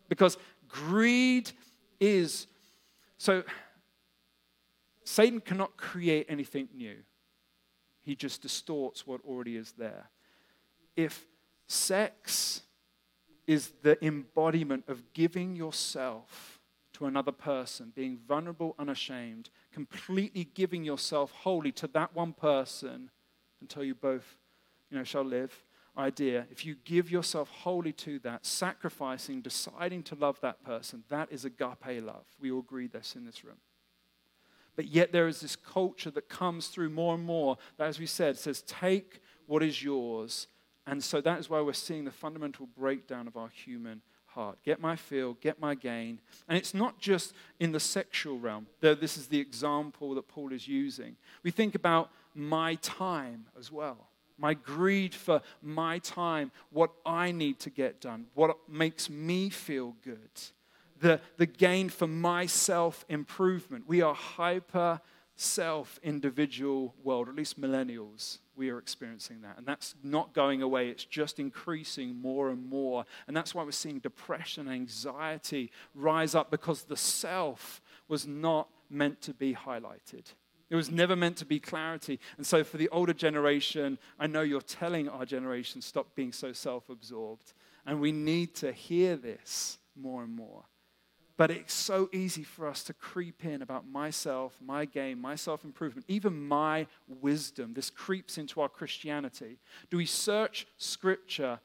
[0.08, 0.36] Because
[0.68, 1.50] greed
[2.00, 2.46] is
[3.18, 3.42] so,
[5.04, 6.96] Satan cannot create anything new,
[8.02, 10.08] he just distorts what already is there.
[10.96, 11.26] If
[11.66, 12.62] sex
[13.46, 16.57] is the embodiment of giving yourself
[16.98, 23.10] to another person, being vulnerable, unashamed, completely giving yourself wholly to that one person
[23.60, 24.38] until you both,
[24.90, 25.64] you know, shall live
[25.98, 31.28] idea, if you give yourself wholly to that, sacrificing, deciding to love that person, that
[31.30, 32.24] is agape love.
[32.40, 33.56] We all agree this in this room.
[34.76, 38.06] But yet there is this culture that comes through more and more that, as we
[38.06, 40.46] said, says, take what is yours.
[40.86, 44.02] And so that is why we're seeing the fundamental breakdown of our human
[44.38, 44.58] heart.
[44.64, 46.20] Get my fill, get my gain.
[46.48, 50.52] And it's not just in the sexual realm, though this is the example that Paul
[50.52, 51.16] is using.
[51.42, 54.06] We think about my time as well.
[54.38, 59.96] My greed for my time, what I need to get done, what makes me feel
[60.04, 60.30] good,
[61.00, 63.84] the, the gain for my self improvement.
[63.88, 65.00] We are hyper
[65.40, 69.56] self individual world, at least millennials, we are experiencing that.
[69.56, 73.04] And that's not going away, it's just increasing more and more.
[73.28, 79.22] And that's why we're seeing depression anxiety rise up because the self was not meant
[79.22, 80.24] to be highlighted.
[80.70, 82.18] It was never meant to be clarity.
[82.36, 86.52] And so, for the older generation, I know you're telling our generation, stop being so
[86.52, 87.52] self absorbed.
[87.86, 90.64] And we need to hear this more and more.
[91.38, 95.64] But it's so easy for us to creep in about myself, my game, my self
[95.64, 97.72] improvement, even my wisdom.
[97.72, 99.56] This creeps into our Christianity.
[99.88, 101.60] Do we search Scripture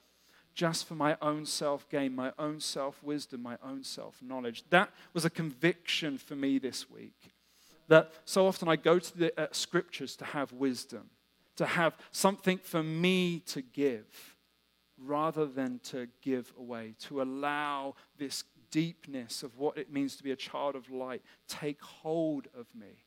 [0.54, 4.64] just for my own self gain, my own self wisdom, my own self knowledge?
[4.70, 7.34] That was a conviction for me this week.
[7.90, 11.10] That so often I go to the uh, Scriptures to have wisdom
[11.56, 14.36] to have something for me to give
[14.98, 20.32] rather than to give away, to allow this deepness of what it means to be
[20.32, 23.06] a child of light take hold of me.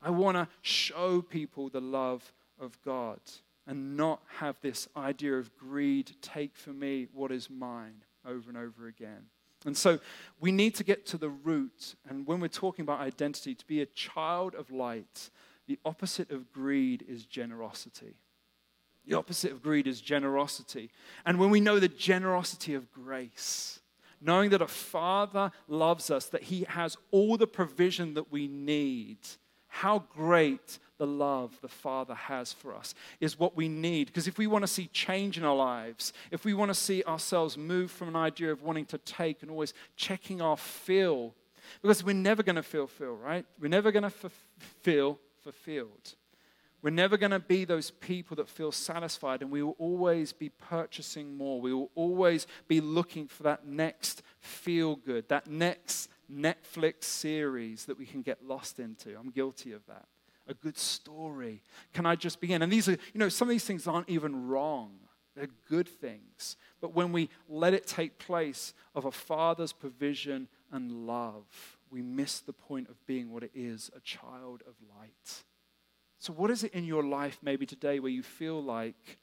[0.00, 3.20] I want to show people the love of God
[3.66, 8.56] and not have this idea of greed take for me what is mine over and
[8.56, 9.26] over again.
[9.66, 9.98] And so
[10.40, 11.94] we need to get to the root.
[12.08, 15.28] And when we're talking about identity, to be a child of light,
[15.66, 18.16] the opposite of greed is generosity.
[19.06, 20.90] The opposite of greed is generosity.
[21.26, 23.79] And when we know the generosity of grace,
[24.20, 29.18] knowing that a father loves us, that he has all the provision that we need,
[29.68, 34.08] how great the love the Father has for us is what we need.
[34.08, 37.02] Because if we want to see change in our lives, if we want to see
[37.04, 41.34] ourselves move from an idea of wanting to take and always checking our feel,
[41.80, 43.46] because we're never going to feel feel, right?
[43.58, 44.30] We're never going to
[44.82, 46.14] feel fulfilled.
[46.82, 50.48] We're never going to be those people that feel satisfied, and we will always be
[50.48, 51.60] purchasing more.
[51.60, 57.98] We will always be looking for that next feel good, that next Netflix series that
[57.98, 59.18] we can get lost into.
[59.18, 60.06] I'm guilty of that.
[60.48, 61.62] A good story.
[61.92, 62.62] Can I just begin?
[62.62, 64.92] And these are, you know, some of these things aren't even wrong.
[65.36, 66.56] They're good things.
[66.80, 71.44] But when we let it take place of a father's provision and love,
[71.90, 75.44] we miss the point of being what it is a child of light.
[76.20, 79.18] So, what is it in your life maybe today where you feel like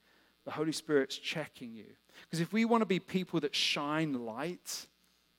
[0.46, 1.86] the Holy Spirit's checking you?
[2.24, 4.88] Because if we want to be people that shine light,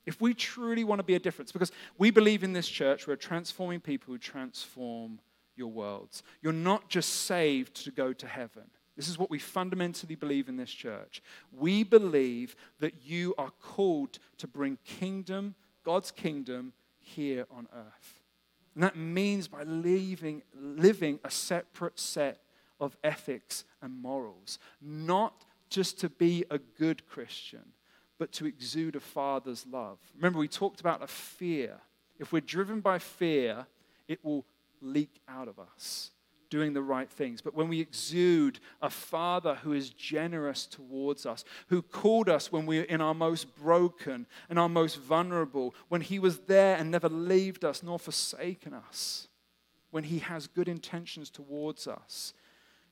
[0.07, 3.17] if we truly want to be a difference, because we believe in this church, we're
[3.17, 5.19] transforming people who transform
[5.57, 6.23] your worlds.
[6.41, 8.71] You're not just saved to go to heaven.
[8.97, 11.23] This is what we fundamentally believe in this church.
[11.53, 18.18] We believe that you are called to bring kingdom, God's kingdom, here on earth.
[18.75, 22.41] And that means by leaving, living a separate set
[22.81, 27.73] of ethics and morals, not just to be a good Christian,
[28.19, 29.99] but to exude a father's love.
[30.17, 31.79] Remember, we talked about a fear.
[32.19, 33.67] If we're driven by fear,
[34.07, 34.45] it will
[34.81, 36.13] leak out of us
[36.51, 37.41] doing the right things.
[37.41, 42.67] But when we exude a Father who is generous towards us, who called us when
[42.67, 46.91] we were in our most broken and our most vulnerable, when He was there and
[46.91, 49.29] never left us nor forsaken us,
[49.91, 52.35] when He has good intentions towards us,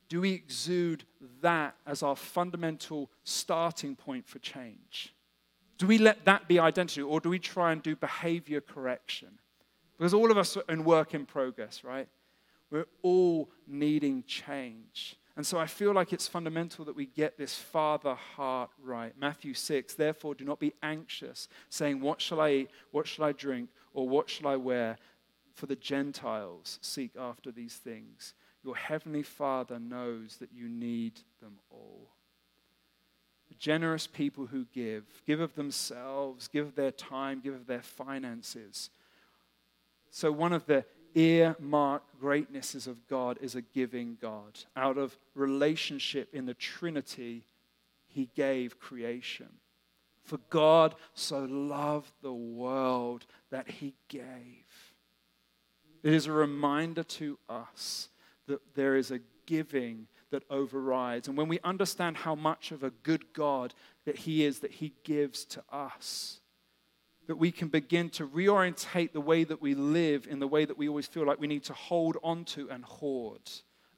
[0.08, 1.04] do we exude
[1.42, 5.12] that as our fundamental starting point for change?
[5.78, 9.38] Do we let that be identity, or do we try and do behavior correction?
[9.98, 12.08] Because all of us are in work in progress, right?
[12.70, 15.16] We're all needing change.
[15.36, 19.12] And so I feel like it's fundamental that we get this father heart right.
[19.20, 22.70] Matthew 6, therefore do not be anxious, saying, What shall I eat?
[22.90, 23.68] What shall I drink?
[23.92, 24.96] Or what shall I wear?
[25.52, 28.34] For the Gentiles seek after these things.
[28.64, 32.10] Your heavenly Father knows that you need them all.
[33.48, 37.82] The generous people who give, give of themselves, give of their time, give of their
[37.82, 38.90] finances.
[40.10, 40.84] So, one of the
[41.16, 44.58] earmark greatnesses of God is a giving God.
[44.76, 47.44] Out of relationship in the Trinity,
[48.06, 49.48] He gave creation.
[50.22, 54.92] For God so loved the world that He gave.
[56.02, 58.10] It is a reminder to us
[58.46, 61.28] that there is a giving that overrides.
[61.28, 63.72] And when we understand how much of a good God
[64.04, 66.40] that He is, that He gives to us,
[67.26, 70.78] that we can begin to reorientate the way that we live in the way that
[70.78, 73.40] we always feel like we need to hold onto and hoard.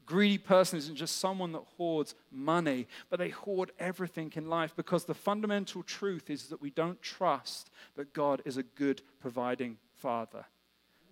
[0.06, 5.04] Greedy person isn't just someone that hoards money, but they hoard everything in life because
[5.04, 10.46] the fundamental truth is that we don't trust that God is a good providing father.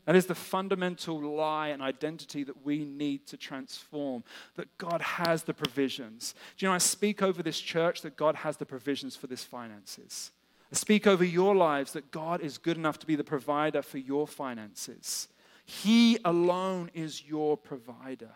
[0.07, 4.25] That is the fundamental lie and identity that we need to transform.
[4.55, 6.35] That God has the provisions.
[6.57, 9.43] Do you know, I speak over this church that God has the provisions for this
[9.45, 10.31] finances.
[10.73, 14.27] Speak over your lives that God is good enough to be the provider for your
[14.27, 15.29] finances.
[15.65, 18.33] He alone is your provider.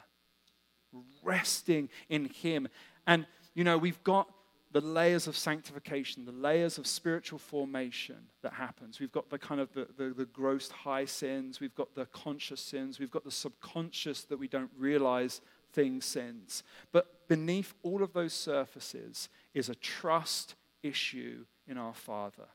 [1.22, 2.68] Resting in Him.
[3.06, 4.28] And, you know, we've got
[4.72, 9.00] the layers of sanctification, the layers of spiritual formation that happens.
[9.00, 12.60] We've got the kind of the, the, the, gross high sins, we've got the conscious
[12.60, 15.40] sins, we've got the subconscious that we don't realize
[15.72, 16.62] things sins.
[16.92, 22.48] But beneath all of those surfaces is a trust issue in our Father.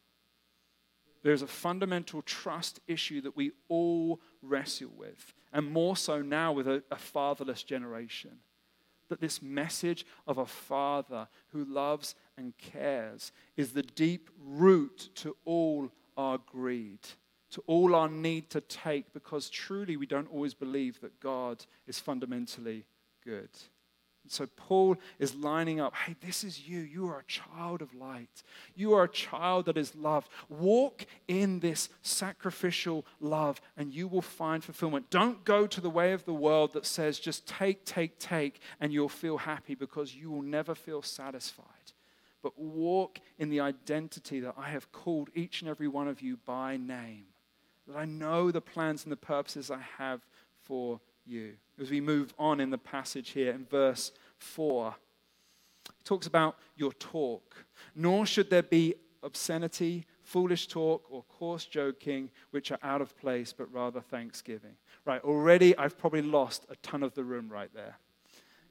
[1.24, 6.68] There's a fundamental trust issue that we all wrestle with, and more so now with
[6.68, 8.40] a, a fatherless generation.
[9.10, 15.36] That this message of a father who loves and cares is the deep root to
[15.46, 17.00] all our greed,
[17.52, 22.00] to all our need to take, because truly we don't always believe that God is
[22.00, 22.86] fundamentally
[23.24, 23.50] good.
[24.28, 26.80] So Paul is lining up hey, this is you.
[26.80, 28.44] You are a child of light.
[28.76, 30.30] You are a child that is loved.
[30.50, 35.10] Walk in this sacrificial love and you will find fulfillment.
[35.10, 38.92] Don't go to the way of the world that says just take, take, take, and
[38.92, 41.66] you'll feel happy because you will never feel satisfied.
[42.42, 46.38] But walk in the identity that I have called each and every one of you
[46.46, 47.26] by name.
[47.88, 50.22] That I know the plans and the purposes I have
[50.62, 51.54] for you.
[51.80, 54.96] As we move on in the passage here in verse 4,
[55.98, 57.56] he talks about your talk.
[57.96, 63.54] Nor should there be obscenity, foolish talk, or coarse joking, which are out of place,
[63.54, 64.76] but rather thanksgiving.
[65.04, 67.98] Right, already I've probably lost a ton of the room right there.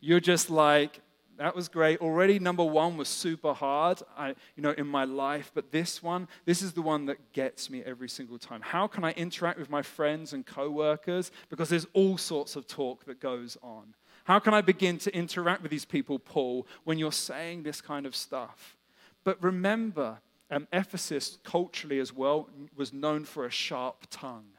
[0.01, 1.01] You're just like,
[1.39, 2.01] that was great.
[2.01, 5.51] Already, number one was super hard, I, you know, in my life.
[5.55, 8.61] But this one, this is the one that gets me every single time.
[8.61, 11.31] How can I interact with my friends and coworkers?
[11.49, 13.95] Because there's all sorts of talk that goes on.
[14.25, 18.07] How can I begin to interact with these people, Paul, when you're saying this kind
[18.07, 18.77] of stuff?
[19.23, 20.19] But remember,
[20.51, 24.53] um, Ephesus culturally as well was known for a sharp tongue.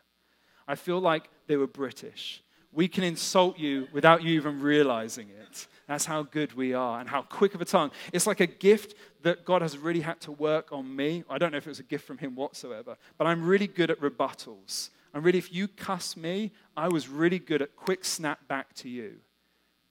[0.67, 2.43] I feel like they were British.
[2.75, 5.67] We can insult you without you even realizing it.
[5.87, 7.91] That's how good we are and how quick of a tongue.
[8.11, 11.23] It's like a gift that God has really had to work on me.
[11.29, 13.89] I don't know if it was a gift from Him whatsoever, but I'm really good
[13.89, 14.89] at rebuttals.
[15.13, 18.89] And really, if you cuss me, I was really good at quick snap back to
[18.89, 19.13] you.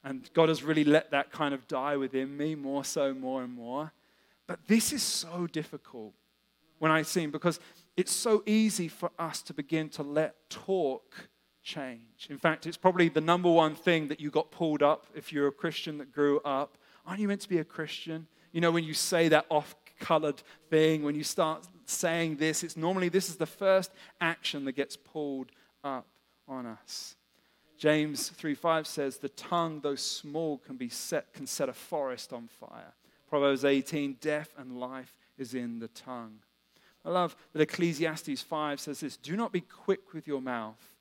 [0.04, 3.54] And God has really let that kind of die within me more so, more and
[3.54, 3.92] more.
[4.46, 6.12] But this is so difficult
[6.78, 7.58] when I see Him because
[7.96, 11.30] it's so easy for us to begin to let talk
[11.64, 12.28] change.
[12.30, 15.48] In fact, it's probably the number one thing that you got pulled up if you're
[15.48, 16.78] a Christian that grew up.
[17.06, 18.28] Aren't you meant to be a Christian?
[18.52, 22.76] You know, when you say that off colored thing, when you start saying this, it's
[22.76, 23.90] normally this is the first
[24.20, 25.50] action that gets pulled
[25.82, 26.06] up
[26.46, 27.16] on us.
[27.76, 32.48] James 3:5 says, "The tongue, though small, can be set can set a forest on
[32.48, 32.94] fire."
[33.28, 36.40] Proverbs 18, "Death and life is in the tongue."
[37.04, 40.93] I love that Ecclesiastes 5 says this, "Do not be quick with your mouth."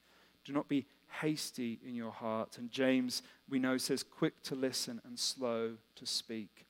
[0.46, 0.86] Do not be
[1.22, 2.58] hasty in your heart.
[2.58, 6.66] And James, we know, says, quick to listen and slow to speak.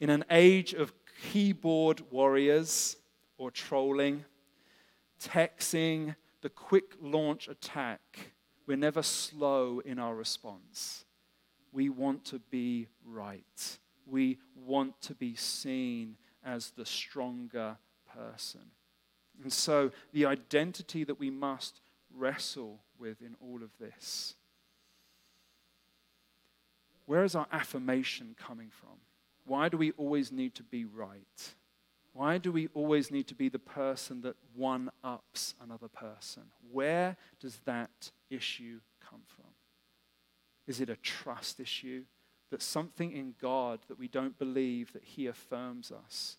[0.00, 0.92] In an age of
[1.30, 2.96] keyboard warriors
[3.38, 4.24] or trolling,
[5.22, 8.32] texting, the quick launch attack,
[8.66, 11.04] we're never slow in our response.
[11.72, 13.78] We want to be right.
[14.06, 17.76] We want to be seen as the stronger
[18.14, 18.62] person.
[19.42, 21.80] And so, the identity that we must
[22.14, 24.36] wrestle with in all of this?
[27.06, 28.96] Where is our affirmation coming from?
[29.44, 31.54] Why do we always need to be right?
[32.12, 36.44] Why do we always need to be the person that one ups another person?
[36.70, 39.50] Where does that issue come from?
[40.66, 42.04] Is it a trust issue?
[42.50, 46.36] That something in God that we don't believe that He affirms us?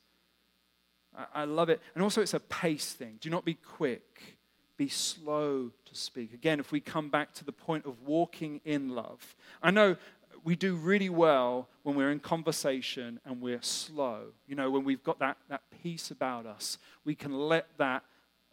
[1.18, 1.82] I, I love it.
[1.96, 3.18] And also, it's a pace thing.
[3.20, 4.38] Do not be quick
[4.84, 6.34] be slow to speak.
[6.34, 9.96] Again, if we come back to the point of walking in love, I know
[10.44, 14.24] we do really well when we're in conversation and we're slow.
[14.46, 18.04] You know, when we've got that, that peace about us, we can let that,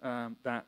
[0.03, 0.67] um, that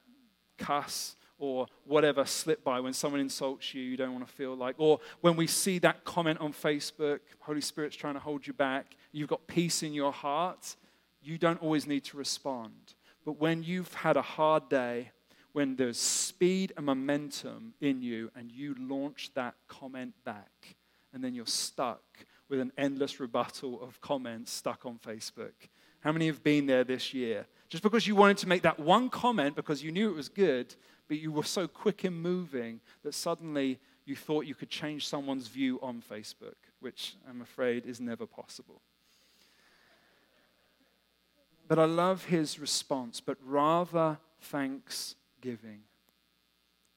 [0.59, 4.75] cuss or whatever slip by when someone insults you, you don't want to feel like,
[4.79, 8.97] or when we see that comment on Facebook, Holy Spirit's trying to hold you back,
[9.13, 10.75] you've got peace in your heart,
[11.23, 12.95] you don't always need to respond.
[13.25, 15.13] But when you've had a hard day,
[15.53, 20.77] when there's speed and momentum in you and you launch that comment back,
[21.13, 22.03] and then you're stuck
[22.49, 25.53] with an endless rebuttal of comments stuck on Facebook.
[26.01, 27.47] How many have been there this year?
[27.69, 30.75] Just because you wanted to make that one comment because you knew it was good,
[31.09, 35.49] but you were so quick in moving that suddenly you thought you could change someone's
[35.49, 38.81] view on Facebook, which I'm afraid is never possible.
[41.69, 45.81] But I love his response, but rather thanks giving.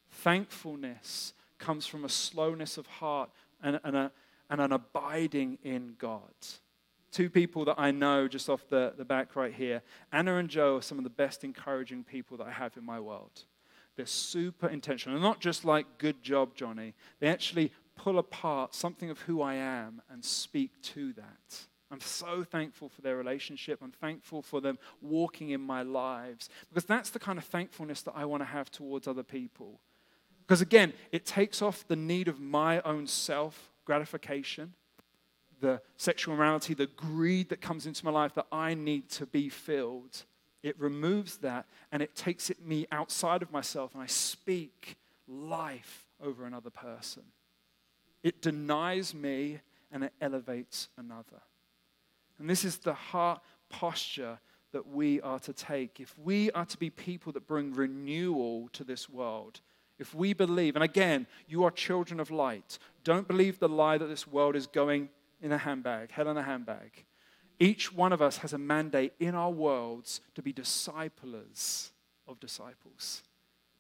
[0.10, 3.30] Thankfulness comes from a slowness of heart
[3.62, 4.12] and, and, a,
[4.50, 6.32] and an abiding in God.
[7.12, 9.82] Two people that I know just off the, the back right here
[10.12, 13.00] Anna and Joe are some of the best encouraging people that I have in my
[13.00, 13.44] world.
[13.96, 15.18] They're super intentional.
[15.18, 16.94] They're not just like, good job, Johnny.
[17.20, 21.60] They actually pull apart something of who I am and speak to that.
[21.92, 23.80] I'm so thankful for their relationship.
[23.82, 28.14] I'm thankful for them walking in my lives because that's the kind of thankfulness that
[28.16, 29.80] I want to have towards other people.
[30.46, 34.74] Because again, it takes off the need of my own self gratification,
[35.62, 39.50] the sexual morality, the greed that comes into my life that I need to be
[39.50, 40.24] filled.
[40.64, 46.08] It removes that and it takes it me outside of myself and I speak life
[46.22, 47.24] over another person.
[48.24, 49.60] It denies me
[49.92, 51.42] and it elevates another.
[52.40, 54.40] And this is the heart posture
[54.72, 56.00] that we are to take.
[56.00, 59.62] If we are to be people that bring renewal to this world,
[59.98, 64.08] if we believe, and again, you are children of light, don't believe the lie that
[64.08, 65.10] this world is going
[65.42, 67.06] in a handbag, hell in a handbag.
[67.60, 71.92] Each one of us has a mandate in our worlds to be disciplers
[72.28, 73.24] of disciples.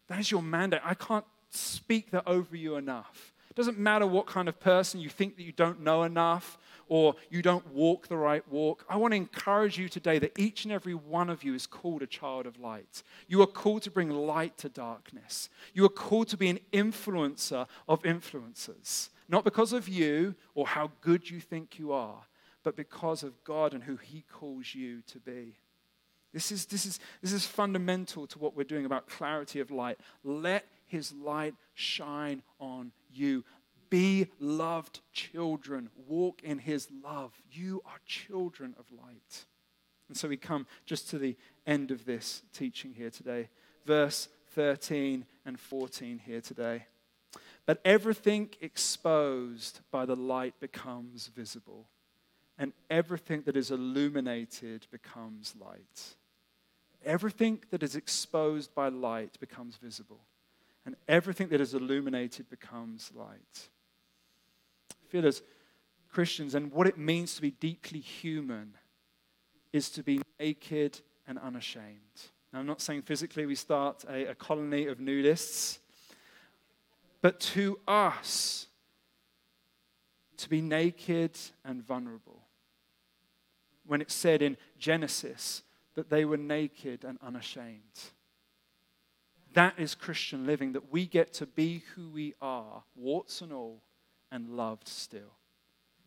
[0.07, 0.81] That is your mandate.
[0.83, 3.33] I can't speak that over you enough.
[3.49, 7.15] It doesn't matter what kind of person you think that you don't know enough or
[7.29, 8.85] you don't walk the right walk.
[8.89, 12.01] I want to encourage you today that each and every one of you is called
[12.01, 13.03] a child of light.
[13.27, 15.49] You are called to bring light to darkness.
[15.73, 20.91] You are called to be an influencer of influencers, not because of you or how
[21.01, 22.21] good you think you are,
[22.63, 25.55] but because of God and who He calls you to be.
[26.33, 29.97] This is, this, is, this is fundamental to what we're doing about clarity of light.
[30.21, 33.45] Let his light shine on you.
[33.89, 35.89] Be loved children.
[36.07, 37.33] Walk in his love.
[37.51, 39.45] You are children of light.
[40.07, 43.49] And so we come just to the end of this teaching here today.
[43.85, 46.85] Verse 13 and 14 here today.
[47.65, 51.87] But everything exposed by the light becomes visible,
[52.59, 56.15] and everything that is illuminated becomes light.
[57.03, 60.21] Everything that is exposed by light becomes visible,
[60.85, 63.69] and everything that is illuminated becomes light.
[65.09, 65.41] Feel as
[66.11, 68.75] Christians, and what it means to be deeply human
[69.73, 72.31] is to be naked and unashamed.
[72.53, 75.79] Now, I'm not saying physically we start a, a colony of nudists,
[77.21, 78.67] but to us,
[80.37, 82.41] to be naked and vulnerable.
[83.85, 85.63] When it's said in Genesis,
[85.95, 88.11] that they were naked and unashamed.
[89.53, 93.81] That is Christian living, that we get to be who we are, warts and all,
[94.35, 95.31] and loved still.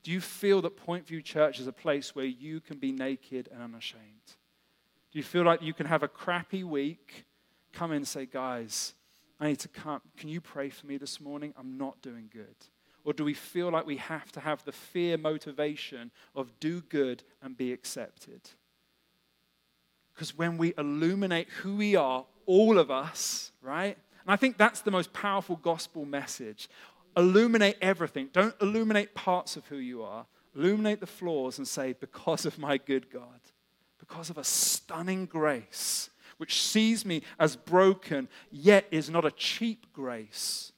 [0.03, 3.49] Do you feel that Point View Church is a place where you can be naked
[3.53, 4.37] and unashamed?
[5.11, 7.25] Do you feel like you can have a crappy week,
[7.73, 8.93] come in and say, guys,
[9.41, 10.03] I need to come.
[10.19, 11.55] Can you pray for me this morning?
[11.59, 12.57] I'm not doing good.
[13.05, 17.23] Or do we feel like we have to have the fear motivation of do good
[17.41, 18.43] and be accepted?
[20.13, 23.97] Because when we illuminate who we are, all of us, right?
[24.23, 26.69] And I think that's the most powerful gospel message.
[27.19, 28.31] Illuminate everything.
[28.33, 30.25] Don't illuminate parts of who you are.
[30.57, 33.41] Illuminate the flaws and say, because of my good God,
[33.99, 36.09] because of a stunning grace
[36.39, 40.73] which sees me as broken, yet is not a cheap grace,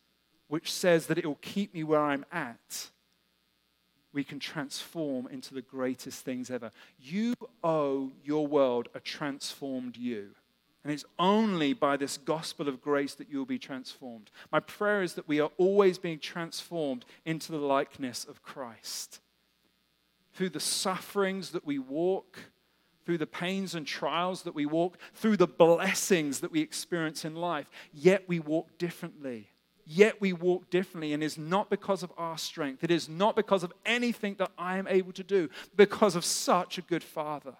[0.48, 2.90] which says that it will keep me where I'm at
[4.12, 6.70] we can transform into the greatest things ever.
[6.98, 10.30] You owe your world a transformed you.
[10.82, 14.30] And it's only by this gospel of grace that you'll be transformed.
[14.50, 19.20] My prayer is that we are always being transformed into the likeness of Christ.
[20.32, 22.38] Through the sufferings that we walk,
[23.04, 27.34] through the pains and trials that we walk, through the blessings that we experience in
[27.34, 29.50] life, yet we walk differently
[29.90, 31.12] yet we walk differently.
[31.12, 34.78] And it's not because of our strength, it is not because of anything that I
[34.78, 37.56] am able to do, because of such a good Father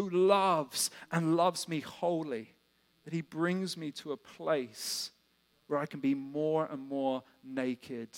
[0.00, 2.54] who loves and loves me wholly,
[3.04, 5.10] that He brings me to a place
[5.66, 8.08] where I can be more and more naked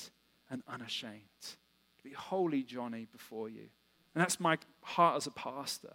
[0.48, 1.12] and unashamed.
[1.42, 3.66] To be holy, Johnny, before you.
[4.14, 5.94] And that's my heart as a pastor.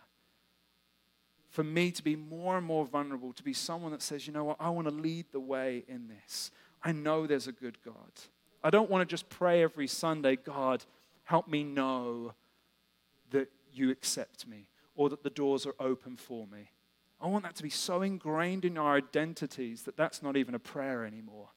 [1.49, 4.43] For me to be more and more vulnerable, to be someone that says, you know
[4.43, 6.51] what, I want to lead the way in this.
[6.83, 8.11] I know there's a good God.
[8.61, 10.83] I don't want to just pray every Sunday, God,
[11.23, 12.33] help me know
[13.31, 14.67] that you accept me
[14.97, 16.71] or that the doors are open for me.
[17.21, 20.59] I want that to be so ingrained in our identities that that's not even a
[20.59, 21.49] prayer anymore.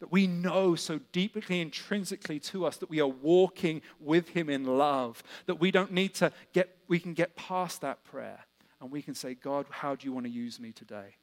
[0.00, 4.64] That we know so deeply, intrinsically to us that we are walking with Him in
[4.64, 8.46] love, that we don't need to get, we can get past that prayer
[8.80, 11.16] and we can say, God, how do you want to use me today?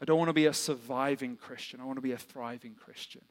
[0.00, 1.80] I don't want to be a surviving Christian.
[1.80, 3.22] I want to be a thriving Christian.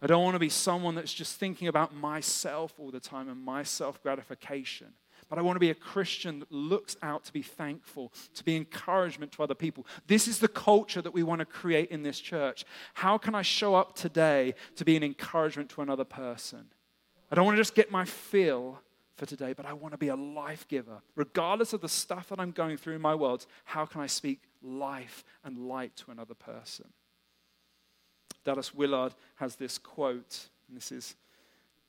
[0.00, 3.42] I don't want to be someone that's just thinking about myself all the time and
[3.42, 4.88] my self gratification.
[5.28, 8.56] But I want to be a Christian that looks out to be thankful, to be
[8.56, 9.86] encouragement to other people.
[10.06, 12.64] This is the culture that we want to create in this church.
[12.94, 16.66] How can I show up today to be an encouragement to another person?
[17.30, 18.80] I don't want to just get my fill
[19.16, 21.02] for today, but I want to be a life giver.
[21.14, 24.40] Regardless of the stuff that I'm going through in my world, how can I speak
[24.62, 26.86] life and light to another person.
[28.44, 31.16] Dallas Willard has this quote, and this is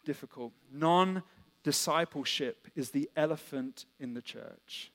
[0.06, 0.52] difficult.
[0.72, 1.24] Non
[1.64, 4.92] discipleship is the elephant in the church.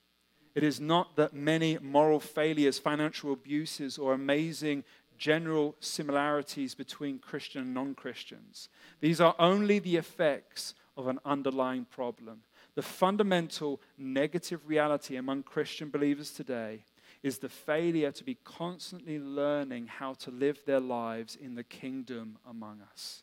[0.55, 4.85] It is not that many moral failures, financial abuses, or amazing
[5.19, 8.69] general similarities between Christian and non Christians.
[9.01, 12.43] These are only the effects of an underlying problem.
[12.75, 16.85] The fundamental negative reality among Christian believers today
[17.23, 22.37] is the failure to be constantly learning how to live their lives in the kingdom
[22.49, 23.23] among us.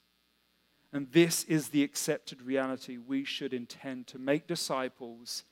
[0.94, 5.44] And this is the accepted reality we should intend to make disciples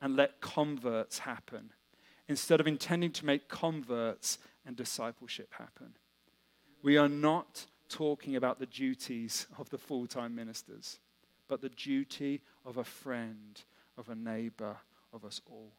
[0.00, 1.70] and let converts happen,
[2.28, 5.94] instead of intending to make converts and discipleship happen.
[6.82, 10.98] We are not talking about the duties of the full time ministers,
[11.48, 13.60] but the duty of a friend,
[13.96, 14.76] of a neighbor,
[15.12, 15.72] of us all.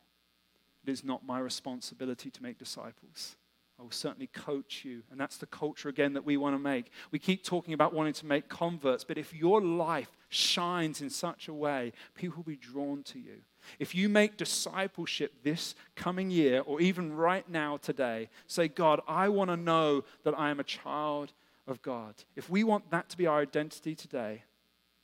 [0.85, 3.35] It is not my responsibility to make disciples.
[3.79, 5.03] I will certainly coach you.
[5.09, 6.91] And that's the culture, again, that we want to make.
[7.11, 11.47] We keep talking about wanting to make converts, but if your life shines in such
[11.47, 13.37] a way, people will be drawn to you.
[13.77, 19.29] If you make discipleship this coming year, or even right now today, say, God, I
[19.29, 21.31] want to know that I am a child
[21.65, 22.15] of God.
[22.35, 24.43] If we want that to be our identity today,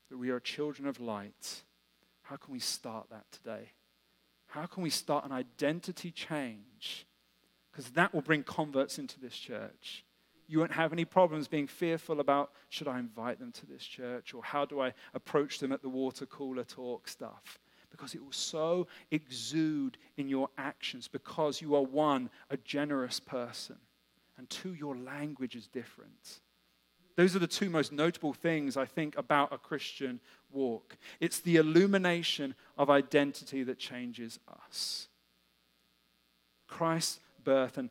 [0.10, 1.64] that we are children of light,
[2.24, 3.72] how can we start that today?
[4.48, 7.06] How can we start an identity change?
[7.76, 10.06] Because that will bring converts into this church.
[10.48, 14.34] You won't have any problems being fearful about should I invite them to this church
[14.34, 17.60] or how do I approach them at the water cooler talk stuff
[17.92, 23.78] because it will so exude in your actions because you are one, a generous person,
[24.38, 26.42] and two, your language is different.
[27.16, 30.20] Those are the two most notable things I think about a Christian
[30.52, 30.98] walk.
[31.22, 35.08] It's the illumination of identity that changes us.
[36.68, 37.90] Christ's birth, and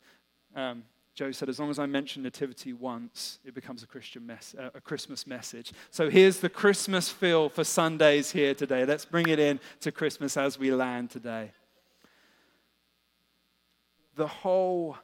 [0.55, 0.83] um,
[1.15, 4.71] Joe said, as long as I mention nativity once, it becomes a Christian mess, uh,
[4.75, 5.73] a Christmas message.
[5.91, 8.85] So here's the Christmas feel for Sundays here today.
[8.85, 11.53] Let's bring it in to Christmas as we land today.
[14.17, 14.97] The whole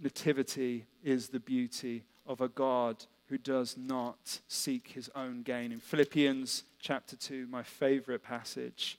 [0.00, 5.70] nativity is the beauty of a God who does not seek his own gain.
[5.72, 8.98] In Philippians chapter 2, my favorite passage,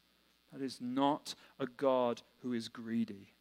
[0.51, 3.33] That is not a God who is greedy.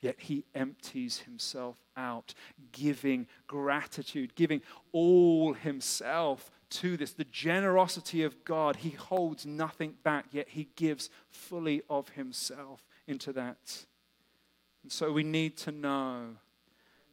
[0.00, 2.34] Yet he empties himself out,
[2.72, 4.60] giving gratitude, giving
[4.92, 7.12] all himself to this.
[7.12, 13.32] The generosity of God, he holds nothing back, yet he gives fully of himself into
[13.32, 13.86] that.
[14.82, 16.36] And so we need to know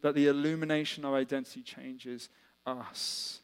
[0.02, 2.28] that the illumination of identity changes
[2.66, 3.42] us.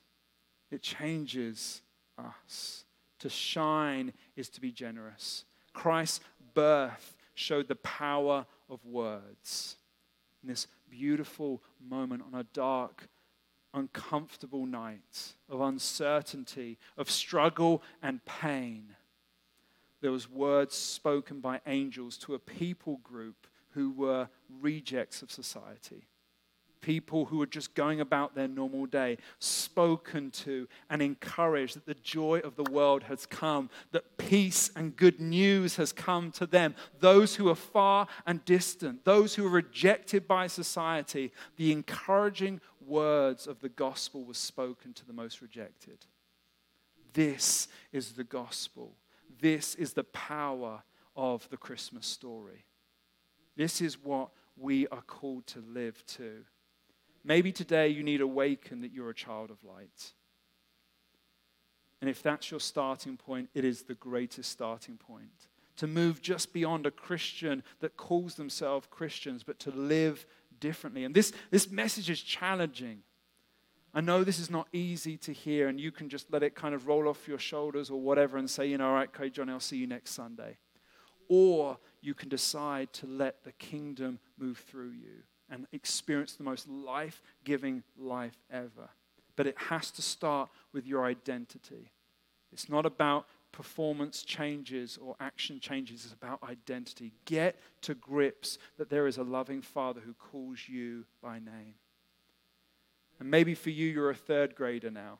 [0.69, 1.81] It changes
[2.17, 2.83] us.
[3.19, 5.45] To shine is to be generous.
[5.73, 6.21] Christ's
[6.53, 9.77] birth showed the power of words.
[10.43, 13.07] In this beautiful moment on a dark,
[13.73, 18.95] uncomfortable night of uncertainty, of struggle and pain,
[20.01, 24.29] there was words spoken by angels to a people group who were
[24.61, 26.07] rejects of society
[26.87, 31.93] people who were just going about their normal day, spoken to and encouraged that the
[31.95, 36.73] joy of the world has come, that peace and good news has come to them.
[37.01, 43.47] Those who are far and distant, those who are rejected by society, the encouraging words
[43.47, 46.05] of the gospel was spoken to the most rejected.
[47.11, 48.93] This is the gospel.
[49.41, 50.83] This is the power
[51.17, 52.63] of the Christmas story.
[53.57, 56.45] This is what we are called to live to.
[57.27, 60.13] Maybe today you need to awaken that you're a child of light.
[61.99, 65.49] And if that's your starting point, it is the greatest starting point.
[65.75, 70.25] To move just beyond a Christian that calls themselves Christians, but to live
[70.61, 71.03] differently.
[71.03, 72.99] And this, this message is challenging.
[73.93, 76.73] I know this is not easy to hear, and you can just let it kind
[76.73, 79.51] of roll off your shoulders or whatever and say, you know, all right, okay, Johnny,
[79.51, 80.57] I'll see you next Sunday.
[81.27, 86.67] Or you can decide to let the kingdom move through you and experience the most
[86.67, 88.89] life giving life ever.
[89.35, 91.91] But it has to start with your identity.
[92.51, 97.13] It's not about performance changes or action changes, it's about identity.
[97.25, 101.75] Get to grips that there is a loving Father who calls you by name.
[103.19, 105.19] And maybe for you, you're a third grader now.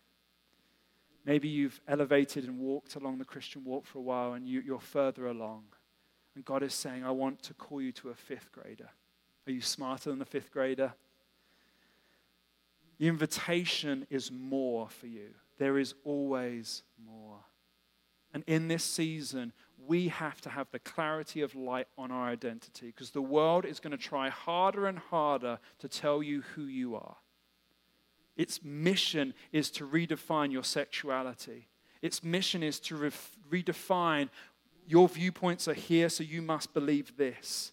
[1.26, 4.80] Maybe you've elevated and walked along the Christian walk for a while and you, are
[4.80, 5.64] further along.
[6.36, 8.90] And God is saying, I want to call you to a fifth grader.
[9.48, 10.94] Are you smarter than a fifth grader?
[13.00, 15.30] The invitation is more for you.
[15.58, 17.40] There is always more.
[18.34, 19.54] And in this season,
[19.88, 23.80] we have to have the clarity of light on our identity because the world is
[23.80, 27.16] going to try harder and harder to tell you who you are.
[28.36, 31.68] Its mission is to redefine your sexuality.
[32.02, 33.12] Its mission is to re-
[33.50, 34.30] redefine
[34.88, 37.72] your viewpoints are here, so you must believe this.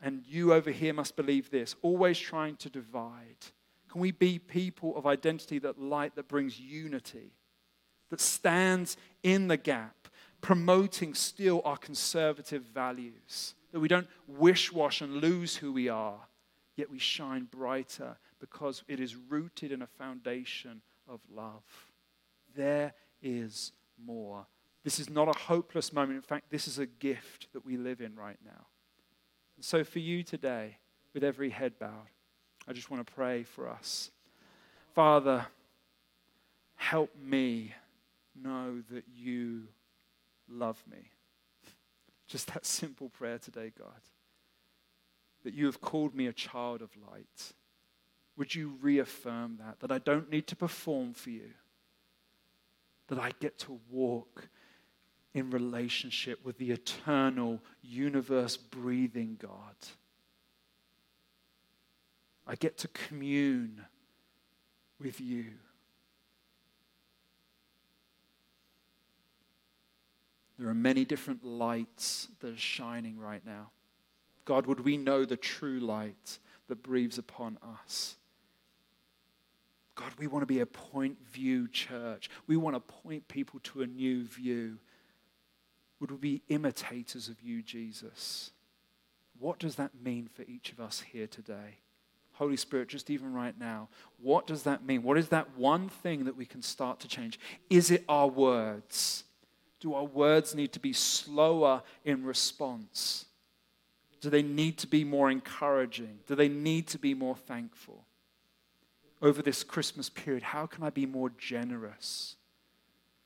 [0.00, 1.74] And you over here must believe this.
[1.82, 3.36] Always trying to divide.
[3.90, 7.32] Can we be people of identity that light, that brings unity,
[8.08, 10.08] that stands in the gap,
[10.40, 13.54] promoting still our conservative values?
[13.72, 16.20] That we don't wish wash and lose who we are,
[16.76, 21.62] yet we shine brighter because it is rooted in a foundation of love.
[22.56, 23.72] There is
[24.02, 24.46] more.
[24.82, 26.16] This is not a hopeless moment.
[26.16, 28.66] In fact, this is a gift that we live in right now.
[29.60, 30.78] So, for you today,
[31.12, 32.08] with every head bowed,
[32.66, 34.10] I just want to pray for us.
[34.94, 35.46] Father,
[36.76, 37.74] help me
[38.34, 39.64] know that you
[40.48, 41.10] love me.
[42.26, 44.00] Just that simple prayer today, God.
[45.44, 47.52] That you have called me a child of light.
[48.36, 49.80] Would you reaffirm that?
[49.80, 51.50] That I don't need to perform for you.
[53.08, 54.48] That I get to walk
[55.34, 59.76] in relationship with the eternal, universe breathing God.
[62.46, 63.84] I get to commune
[65.00, 65.46] with you.
[70.58, 73.70] There are many different lights that are shining right now.
[74.44, 78.16] God, would we know the true light that breathes upon us?
[79.94, 82.30] God, we want to be a point view church.
[82.46, 84.78] We want to point people to a new view.
[86.00, 88.50] Would we be imitators of you, Jesus?
[89.38, 91.78] What does that mean for each of us here today?
[92.32, 93.88] Holy Spirit, just even right now,
[94.20, 95.02] what does that mean?
[95.02, 97.38] What is that one thing that we can start to change?
[97.68, 99.24] Is it our words?
[99.78, 103.26] Do our words need to be slower in response?
[104.22, 106.20] Do they need to be more encouraging?
[106.26, 108.04] Do they need to be more thankful?
[109.22, 112.36] Over this Christmas period, how can I be more generous?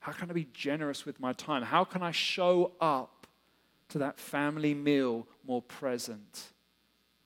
[0.05, 1.63] How can I be generous with my time?
[1.63, 3.27] How can I show up
[3.89, 6.53] to that family meal more present?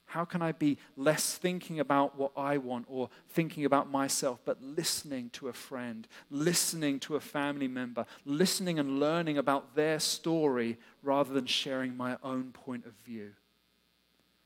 [0.04, 4.62] How can I be less thinking about what I want or thinking about myself, but
[4.62, 10.78] listening to a friend, listening to a family member, listening and learning about their story
[11.02, 13.32] rather than sharing my own point of view?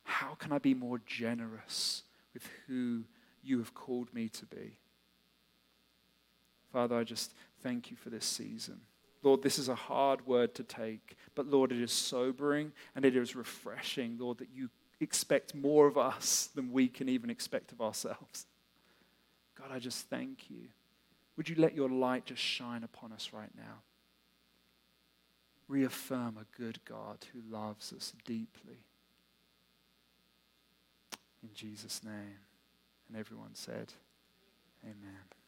[0.05, 3.03] How can I be more generous with who
[3.43, 4.79] you have called me to be?
[6.73, 8.81] Father, I just thank you for this season.
[9.23, 13.17] Lord, this is a hard word to take, but Lord, it is sobering and it
[13.17, 14.69] is refreshing, Lord, that you
[15.01, 18.47] expect more of us than we can even expect of ourselves.
[19.57, 20.69] God, I just thank you.
[21.37, 23.83] Would you let your light just shine upon us right now?
[25.69, 28.85] Reaffirm a good God who loves us deeply.
[31.43, 32.39] In Jesus' name.
[33.09, 33.93] And everyone said,
[34.85, 35.42] Amen.